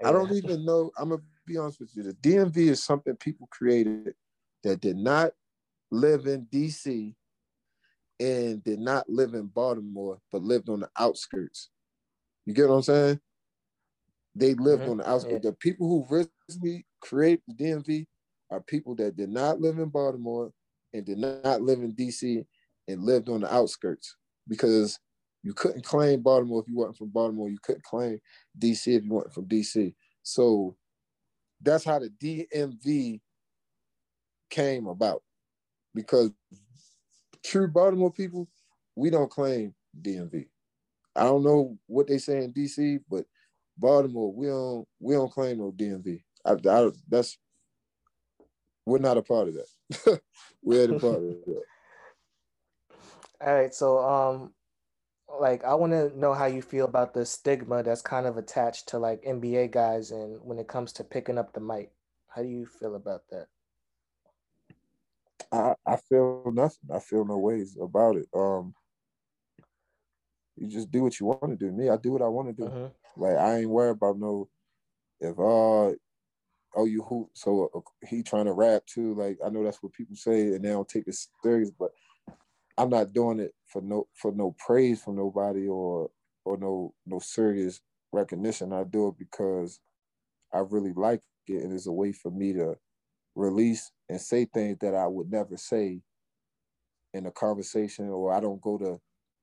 Yeah. 0.00 0.08
I 0.08 0.12
don't 0.12 0.32
even 0.32 0.64
know. 0.64 0.90
I'm 0.98 1.10
gonna 1.10 1.22
be 1.46 1.56
honest 1.56 1.80
with 1.80 1.90
you. 1.94 2.02
The 2.02 2.14
DMV 2.14 2.56
is 2.56 2.82
something 2.82 3.16
people 3.16 3.48
created 3.50 4.14
that 4.64 4.80
did 4.80 4.96
not 4.96 5.32
live 5.90 6.26
in 6.26 6.46
DC 6.46 7.14
and 8.20 8.62
did 8.64 8.80
not 8.80 9.08
live 9.08 9.34
in 9.34 9.46
Baltimore, 9.46 10.18
but 10.32 10.42
lived 10.42 10.68
on 10.68 10.80
the 10.80 10.90
outskirts. 10.98 11.70
You 12.46 12.54
get 12.54 12.68
what 12.68 12.76
I'm 12.76 12.82
saying? 12.82 13.20
They 14.34 14.54
lived 14.54 14.82
mm-hmm. 14.82 14.92
on 14.92 14.96
the 14.98 15.08
outskirts. 15.08 15.44
Yeah. 15.44 15.50
The 15.50 15.56
people 15.56 15.88
who 15.88 16.14
originally 16.14 16.86
created 17.00 17.42
the 17.46 17.64
DMV 17.64 18.06
are 18.50 18.60
people 18.60 18.94
that 18.96 19.16
did 19.16 19.30
not 19.30 19.60
live 19.60 19.78
in 19.78 19.88
Baltimore 19.88 20.50
and 20.92 21.04
did 21.04 21.18
not 21.18 21.62
live 21.62 21.80
in 21.80 21.92
DC 21.94 22.44
and 22.88 23.02
lived 23.02 23.28
on 23.28 23.40
the 23.40 23.54
outskirts 23.54 24.16
because 24.48 24.98
you 25.42 25.52
couldn't 25.52 25.84
claim 25.84 26.22
Baltimore 26.22 26.62
if 26.62 26.68
you 26.68 26.76
weren't 26.76 26.96
from 26.96 27.08
Baltimore. 27.08 27.48
You 27.48 27.58
couldn't 27.62 27.84
claim 27.84 28.18
DC 28.58 28.86
if 28.86 29.04
you 29.04 29.12
weren't 29.12 29.32
from 29.32 29.46
DC. 29.46 29.94
So 30.22 30.76
that's 31.60 31.84
how 31.84 31.98
the 31.98 32.10
DMV 32.22 33.20
came 34.50 34.86
about. 34.86 35.22
Because 35.94 36.30
true 37.44 37.68
Baltimore 37.68 38.12
people, 38.12 38.48
we 38.96 39.10
don't 39.10 39.30
claim 39.30 39.74
DMV. 40.00 40.46
I 41.16 41.24
don't 41.24 41.44
know 41.44 41.78
what 41.86 42.08
they 42.08 42.18
say 42.18 42.42
in 42.42 42.52
DC, 42.52 43.00
but 43.08 43.24
Baltimore, 43.76 44.32
we 44.32 44.46
don't 44.46 44.86
we 45.00 45.14
don't 45.14 45.32
claim 45.32 45.58
no 45.58 45.72
DMV. 45.72 46.22
I, 46.44 46.52
I, 46.68 46.90
that's 47.08 47.38
we're 48.86 48.98
not 48.98 49.16
a 49.16 49.22
part 49.22 49.48
of 49.48 49.54
that. 49.54 50.20
we're 50.62 50.94
a 50.94 50.98
part 50.98 51.16
of 51.16 51.22
that. 51.22 51.62
All 53.40 53.54
right, 53.54 53.74
so 53.74 53.98
um, 53.98 54.52
like 55.40 55.64
I 55.64 55.74
want 55.74 55.92
to 55.92 56.18
know 56.18 56.34
how 56.34 56.46
you 56.46 56.62
feel 56.62 56.84
about 56.84 57.14
the 57.14 57.26
stigma 57.26 57.82
that's 57.82 58.02
kind 58.02 58.26
of 58.26 58.36
attached 58.36 58.88
to 58.88 58.98
like 58.98 59.22
NBA 59.22 59.70
guys, 59.70 60.10
and 60.10 60.40
when 60.42 60.58
it 60.58 60.68
comes 60.68 60.92
to 60.94 61.04
picking 61.04 61.38
up 61.38 61.52
the 61.52 61.60
mic, 61.60 61.92
how 62.28 62.42
do 62.42 62.48
you 62.48 62.66
feel 62.66 62.94
about 62.94 63.22
that? 63.30 63.46
I 65.54 65.74
I 65.86 65.96
feel 65.96 66.44
nothing. 66.52 66.90
I 66.92 66.98
feel 66.98 67.24
no 67.24 67.38
ways 67.38 67.76
about 67.80 68.16
it. 68.16 68.26
Um, 68.34 68.74
you 70.56 70.68
just 70.68 70.90
do 70.90 71.02
what 71.02 71.18
you 71.18 71.26
want 71.26 71.48
to 71.48 71.56
do. 71.56 71.72
Me, 71.72 71.88
I 71.88 71.96
do 71.96 72.12
what 72.12 72.22
I 72.22 72.28
want 72.28 72.48
to 72.48 72.62
do. 72.62 72.68
Uh-huh. 72.68 72.88
Like 73.16 73.36
I 73.36 73.58
ain't 73.58 73.70
worried 73.70 73.92
about 73.96 74.18
no 74.18 74.48
if 75.20 75.38
uh 75.38 75.94
oh 76.76 76.84
you 76.86 77.02
who 77.02 77.30
so 77.34 77.70
uh, 77.74 78.06
he 78.06 78.22
trying 78.22 78.46
to 78.46 78.52
rap 78.52 78.82
too. 78.86 79.14
Like 79.14 79.38
I 79.44 79.50
know 79.50 79.64
that's 79.64 79.82
what 79.82 79.92
people 79.92 80.16
say 80.16 80.40
and 80.48 80.64
they 80.64 80.70
don't 80.70 80.88
take 80.88 81.06
it 81.06 81.16
serious, 81.42 81.70
but 81.70 81.90
I'm 82.76 82.90
not 82.90 83.12
doing 83.12 83.40
it 83.40 83.52
for 83.66 83.82
no 83.82 84.08
for 84.14 84.32
no 84.32 84.56
praise 84.58 85.02
from 85.02 85.16
nobody 85.16 85.68
or 85.68 86.10
or 86.44 86.56
no 86.58 86.94
no 87.06 87.18
serious 87.20 87.80
recognition. 88.12 88.72
I 88.72 88.84
do 88.84 89.08
it 89.08 89.14
because 89.18 89.80
I 90.52 90.58
really 90.58 90.92
like 90.94 91.22
it 91.48 91.62
and 91.62 91.72
it's 91.72 91.86
a 91.86 91.92
way 91.92 92.12
for 92.12 92.30
me 92.30 92.52
to 92.54 92.76
release 93.34 93.90
and 94.08 94.20
say 94.20 94.44
things 94.44 94.78
that 94.80 94.94
I 94.94 95.06
would 95.06 95.30
never 95.30 95.56
say 95.56 96.00
in 97.12 97.26
a 97.26 97.30
conversation 97.30 98.08
or 98.08 98.32
I 98.32 98.40
don't 98.40 98.60
go 98.60 98.78
to 98.78 99.00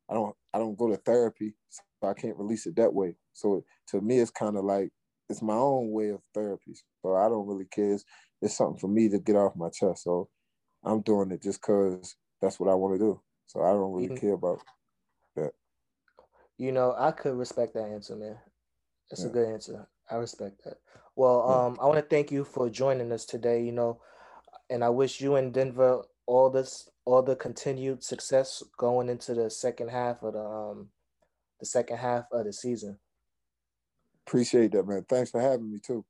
I 0.09 0.13
don't 0.13 0.35
I 0.53 0.59
don't 0.59 0.77
go 0.77 0.89
to 0.89 0.97
therapy, 0.97 1.55
so 1.69 1.81
I 2.03 2.13
can't 2.13 2.37
release 2.37 2.65
it 2.65 2.75
that 2.75 2.93
way. 2.93 3.15
So 3.33 3.63
to 3.87 4.01
me, 4.01 4.19
it's 4.19 4.31
kind 4.31 4.57
of 4.57 4.65
like 4.65 4.91
it's 5.29 5.41
my 5.41 5.55
own 5.55 5.91
way 5.91 6.09
of 6.09 6.21
therapy. 6.33 6.75
So 7.01 7.15
I 7.15 7.29
don't 7.29 7.47
really 7.47 7.65
care. 7.65 7.93
It's, 7.93 8.03
it's 8.41 8.57
something 8.57 8.79
for 8.79 8.89
me 8.89 9.07
to 9.09 9.19
get 9.19 9.37
off 9.37 9.55
my 9.55 9.69
chest. 9.69 10.03
So 10.03 10.27
I'm 10.83 11.01
doing 11.01 11.31
it 11.31 11.41
just 11.41 11.61
because 11.61 12.15
that's 12.41 12.59
what 12.59 12.69
I 12.69 12.75
want 12.75 12.95
to 12.95 12.99
do. 12.99 13.21
So 13.47 13.61
I 13.61 13.71
don't 13.71 13.93
really 13.93 14.07
mm-hmm. 14.07 14.17
care 14.17 14.33
about 14.33 14.59
that. 15.35 15.51
You 16.57 16.71
know, 16.71 16.93
I 16.97 17.11
could 17.11 17.35
respect 17.35 17.73
that 17.75 17.85
answer, 17.85 18.15
man. 18.15 18.37
That's 19.09 19.23
yeah. 19.23 19.29
a 19.29 19.31
good 19.31 19.47
answer. 19.47 19.87
I 20.11 20.15
respect 20.15 20.63
that. 20.65 20.77
Well, 21.15 21.49
um, 21.49 21.77
I 21.81 21.85
want 21.85 21.97
to 21.97 22.15
thank 22.15 22.31
you 22.31 22.43
for 22.43 22.69
joining 22.69 23.11
us 23.11 23.25
today. 23.25 23.63
You 23.63 23.71
know, 23.71 24.01
and 24.69 24.83
I 24.83 24.89
wish 24.89 25.21
you 25.21 25.35
and 25.35 25.53
Denver 25.53 26.03
all 26.27 26.49
this, 26.49 26.89
all 27.05 27.21
the 27.21 27.35
continued 27.35 28.03
success 28.03 28.61
going 28.77 29.09
into 29.09 29.33
the 29.33 29.49
second 29.49 29.89
half 29.89 30.21
of 30.23 30.33
the 30.33 30.43
um, 30.43 30.89
the 31.59 31.65
second 31.65 31.97
half 31.97 32.25
of 32.31 32.45
the 32.45 32.53
season. 32.53 32.99
Appreciate 34.27 34.71
that, 34.73 34.87
man. 34.87 35.05
Thanks 35.07 35.31
for 35.31 35.41
having 35.41 35.71
me 35.71 35.79
too. 35.79 36.05